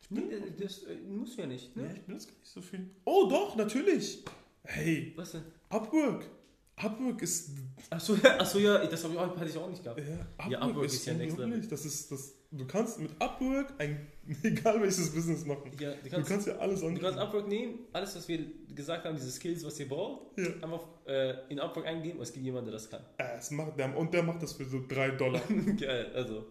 [0.00, 0.22] Ich Nee,
[0.58, 1.94] das äh, muss ja nicht, nee, ne?
[1.94, 2.90] ich bin jetzt gar nicht so viel.
[3.04, 4.24] Oh, doch, natürlich.
[4.64, 5.44] Hey, Was denn?
[5.68, 6.28] Upwork.
[6.76, 7.50] Upwork ist.
[7.90, 10.00] Achso, achso ja, das ich auch, hatte ich auch nicht gehabt.
[10.00, 11.68] Ja, Upwork, Ja, Upwork ist ja next unglaublich.
[11.68, 14.06] Das ist, das, du kannst mit Upwork ein,
[14.42, 15.70] egal welches Business machen.
[15.80, 17.18] Ja, du Du kannst, kannst ja alles du kannst anbieten.
[17.18, 18.38] Upwork nehmen, alles, was wir
[18.74, 20.46] gesagt haben, diese Skills, was ihr braucht, Ja.
[20.62, 23.02] einfach äh, in Upwork eingeben, es gibt jemanden, der das kann.
[23.18, 25.40] Äh, es macht, der, und der macht das für so 3 Dollar.
[25.78, 26.46] Geil, also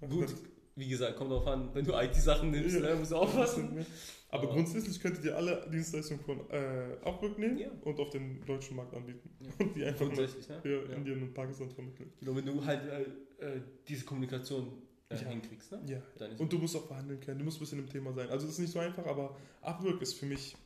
[0.00, 0.34] gut,
[0.76, 2.80] wie gesagt, kommt drauf an, wenn du IT-Sachen nimmst, Ja.
[2.82, 3.86] ne, musst du aufpassen.
[4.30, 7.68] Aber Aber- grundsätzlich könntet ihr alle Dienstleistungen von äh, Upwork nehmen Ja.
[7.84, 9.30] und auf den deutschen Markt anbieten.
[9.38, 9.50] Ja.
[9.64, 10.28] Und die einfach nur ne?
[10.60, 10.96] für Ja.
[10.96, 12.12] Indien und Pakistan vermitteln.
[12.18, 13.02] Genau, wenn du halt äh,
[13.44, 14.72] äh, diese Kommunikation
[15.10, 15.28] äh, Ja.
[15.28, 15.80] hinkriegst, ne?
[15.86, 16.26] Ja.
[16.38, 18.28] Und du musst auch verhandeln können, du musst ein bisschen im Thema sein.
[18.30, 20.56] Also das ist nicht so einfach, aber Upwork ist für mich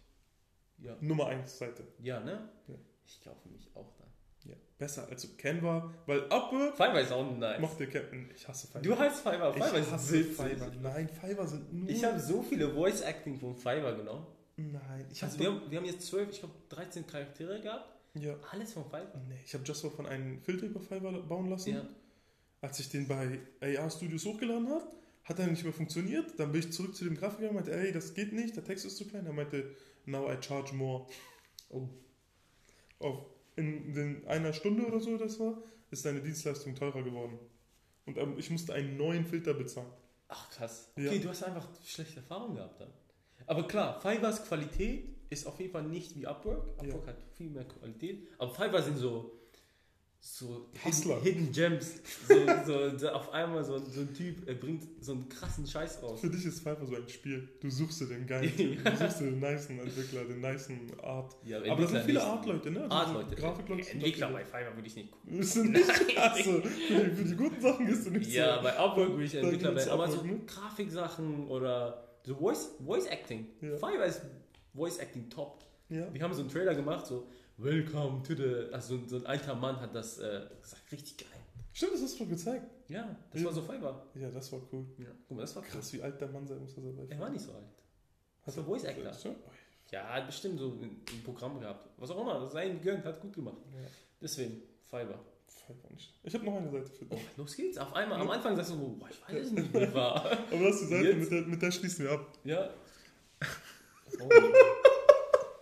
[0.78, 0.96] ja.
[1.00, 1.84] Nummer 1 Seite.
[2.02, 2.48] ja, ne?
[2.68, 2.74] Ja.
[3.04, 4.06] Ich für mich auch dann.
[4.44, 4.54] Ja.
[4.76, 7.76] Besser als Canva, weil Upwork Fiverr ist auch nice.
[7.76, 8.16] dir Canva.
[8.34, 8.82] Ich hasse Fiverr.
[8.82, 10.36] Du heißt Fiverr, ich Fiverr ist hasse witzig.
[10.36, 10.70] Fiverr.
[10.80, 11.88] Nein, Fiverr sind nur...
[11.88, 14.26] Ich habe so viele Voice Acting von Fiverr genommen.
[14.56, 15.32] Nein, ich habe...
[15.32, 17.88] Also wir haben, wir haben jetzt zwölf, ich glaube 13 Charaktere gehabt.
[18.14, 18.36] ja.
[18.52, 19.20] Alles von Fiverr.
[19.28, 21.70] Nee, ich habe just von einem Filter über Fiverr bauen lassen.
[21.74, 21.86] Ja.
[22.60, 24.86] Als ich den bei AR Studios hochgeladen habe,
[25.24, 26.38] hat er nicht mehr funktioniert.
[26.38, 28.84] Dann bin ich zurück zu dem Grafiker und meinte, ey, das geht nicht, der Text
[28.84, 29.26] ist zu klein.
[29.26, 29.74] Er meinte,
[30.06, 31.06] now I charge more.
[31.68, 31.88] Oh.
[32.98, 37.38] Auf, in, den, einer Stunde oder so das war, ist seine Dienstleistung teurer geworden.
[38.06, 39.92] Und ähm, ich musste einen neuen Filter bezahlen.
[40.28, 40.90] Ach krass.
[40.96, 41.10] Ja.
[41.10, 42.92] Okay, du hast einfach schlechte Erfahrungen gehabt dann.
[43.46, 46.68] Aber klar, Fivers Qualität ist auf jeden Fall nicht wie Upwork.
[46.78, 47.06] Upwork Ja.
[47.06, 48.28] hat viel mehr Qualität.
[48.38, 49.37] Aber Fiverr sind so,
[50.20, 51.20] so Hustler.
[51.22, 51.94] hidden, Gems.
[52.66, 56.20] So, so, auf einmal so, so ein Typ, er bringt so einen krassen Scheiß raus.
[56.20, 57.48] Für dich ist Fiverr so ein Spiel.
[57.60, 58.52] Du suchst dir den geilen,
[58.84, 58.90] Ja.
[58.90, 61.36] du suchst dir den nicen Entwickler, den nicen Art.
[61.44, 62.22] Ja, Aber da Entwickler sind viele.
[62.22, 62.82] Art-Leute, ne?
[62.82, 63.36] Also Art-Leute.
[63.36, 63.84] Grafikleute.
[63.84, 65.38] sind Entwickler bei Fiverr würde ich nicht gucken.
[65.38, 68.62] Das sind nicht, also, für, die, für die guten Sachen gehst du nicht Ja, so.
[68.62, 69.90] bei Upwork würde ich Entwickler werden.
[69.90, 70.40] Aber so ne?
[70.46, 73.46] Grafiksachen oder so Voice, Voice Acting.
[73.60, 73.76] Ja.
[73.76, 74.22] Fiverr ist
[74.74, 75.64] Voice Acting top.
[75.88, 76.12] Ja.
[76.12, 77.26] Wir haben so einen Trailer gemacht, so
[77.58, 78.72] Welcome to the.
[78.72, 81.40] Also so ein alter Mann hat das äh, gesagt, richtig geil.
[81.72, 82.64] Stimmt, das hast du gezeigt.
[82.88, 83.46] Ja, das Ja.
[83.46, 84.06] war so Fiverr.
[84.14, 84.86] Ja, das war cool.
[84.98, 85.06] Ja.
[85.26, 85.74] Guck mal, das war krass.
[85.74, 87.64] Krass, wie alt der Mann sein muss, dass er bei Er war nicht so alt.
[88.42, 89.12] Hast du- Voice Actor.
[89.90, 91.88] Ja, hat bestimmt so ein, Programm gehabt.
[91.98, 93.56] Was auch immer, sein gegönnt, hat gut gemacht.
[93.74, 93.88] Ja.
[94.20, 95.18] Deswegen, Fiverr.
[95.90, 96.14] Nicht.
[96.22, 97.36] Ich habe noch eine Seite für Oh, dich.
[97.36, 97.76] los geht's.
[97.78, 100.24] Auf einmal, am Anfang sagst du, so, boah, ich weiß es nicht, war.
[100.50, 102.26] Aber das ist die Seite, mit der, mit der schließen wir ab.
[102.44, 102.70] Ja.
[104.20, 104.28] Oh,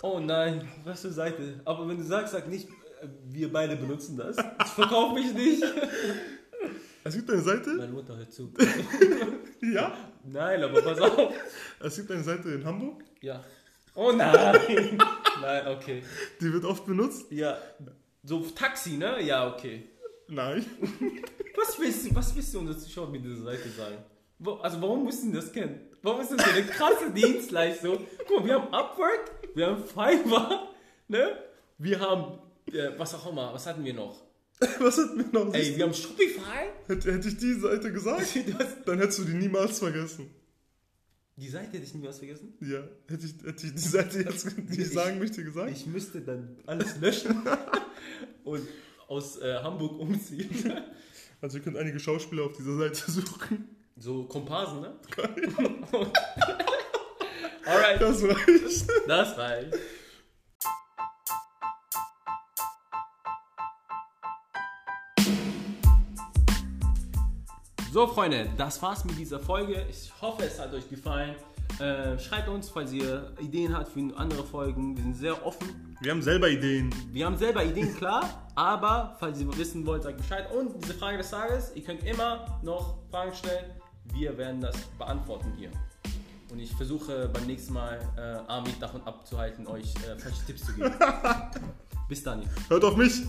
[0.07, 1.61] oh nein, was für Seite.
[1.65, 4.37] Aber wenn du sagst, sag nicht, äh, wir beide benutzen das.
[4.65, 5.63] Ich verkaufe mich nicht.
[7.05, 8.53] Es gibt eine Seite, Meine Mutter hört zu.
[9.63, 11.33] ja, Nein, aber pass auf.
[11.79, 13.45] es gibt eine Seite in Hamburg, Ja.
[13.95, 14.99] Oh nein.
[15.41, 16.03] Nein, okay.
[16.41, 17.31] die wird oft benutzt.
[17.31, 17.57] Ja.
[18.25, 19.23] So Taxi, ne?
[19.23, 19.85] Ja, okay.
[20.27, 20.67] Nein.
[21.57, 23.99] Was willst du, was willst du unseren Zuschauern mit dieser Seite sagen?
[24.63, 25.81] Also warum müssen das kennen?
[26.03, 27.99] Warum ist das so eine krasse Dienstleistung?
[28.27, 30.69] Guck mal, wir haben Upwork, wir haben Fiverr,
[31.09, 31.39] ne?
[31.79, 32.39] Wir haben,
[32.73, 34.23] äh, was auch immer, was hatten wir noch?
[34.81, 35.53] Was hat mir noch?
[35.53, 36.71] Ey, wir haben Shopify.
[36.87, 38.23] Hätte, hätte ich die Seite gesagt,
[38.59, 40.31] Das, dann hättest du die niemals vergessen.
[41.37, 42.55] die Seite hätte ich nie was vergessen.
[42.61, 45.71] Ja, hätte ich, hätte ich die Seite jetzt, die ich sagen möchte, gesagt.
[45.73, 47.43] Ich müsste dann alles löschen
[48.45, 48.67] und
[49.09, 50.49] aus äh, Hamburg umziehen.
[51.43, 53.69] Also ihr könnt einige Schauspieler auf dieser Seite suchen.
[53.99, 54.95] So Komparsen, ne?
[57.67, 59.09] Alright, Das reicht.
[59.09, 59.75] das reicht.
[67.93, 69.87] So, Freunde, das war's mit dieser Folge.
[69.89, 71.35] Ich hoffe, es hat euch gefallen.
[71.79, 74.97] Äh, schreibt uns, falls ihr Ideen habt für andere Folgen.
[74.97, 75.97] Wir sind sehr offen.
[76.01, 76.95] Wir haben selber Ideen.
[77.13, 80.47] Wir haben selber Ideen, klar, aber falls ihr wissen wollt, sagt Bescheid.
[80.53, 83.71] Und diese Frage des Tages, ihr könnt immer noch Fragen stellen.
[84.15, 85.71] Wir werden das beantworten hier.
[86.57, 90.73] Und ich versuche beim nächsten Mal äh, Armin davon abzuhalten, euch äh, falsche Tipps zu
[90.73, 90.91] geben.
[92.09, 92.49] Bis dann.
[92.71, 93.25] Hört auf mich.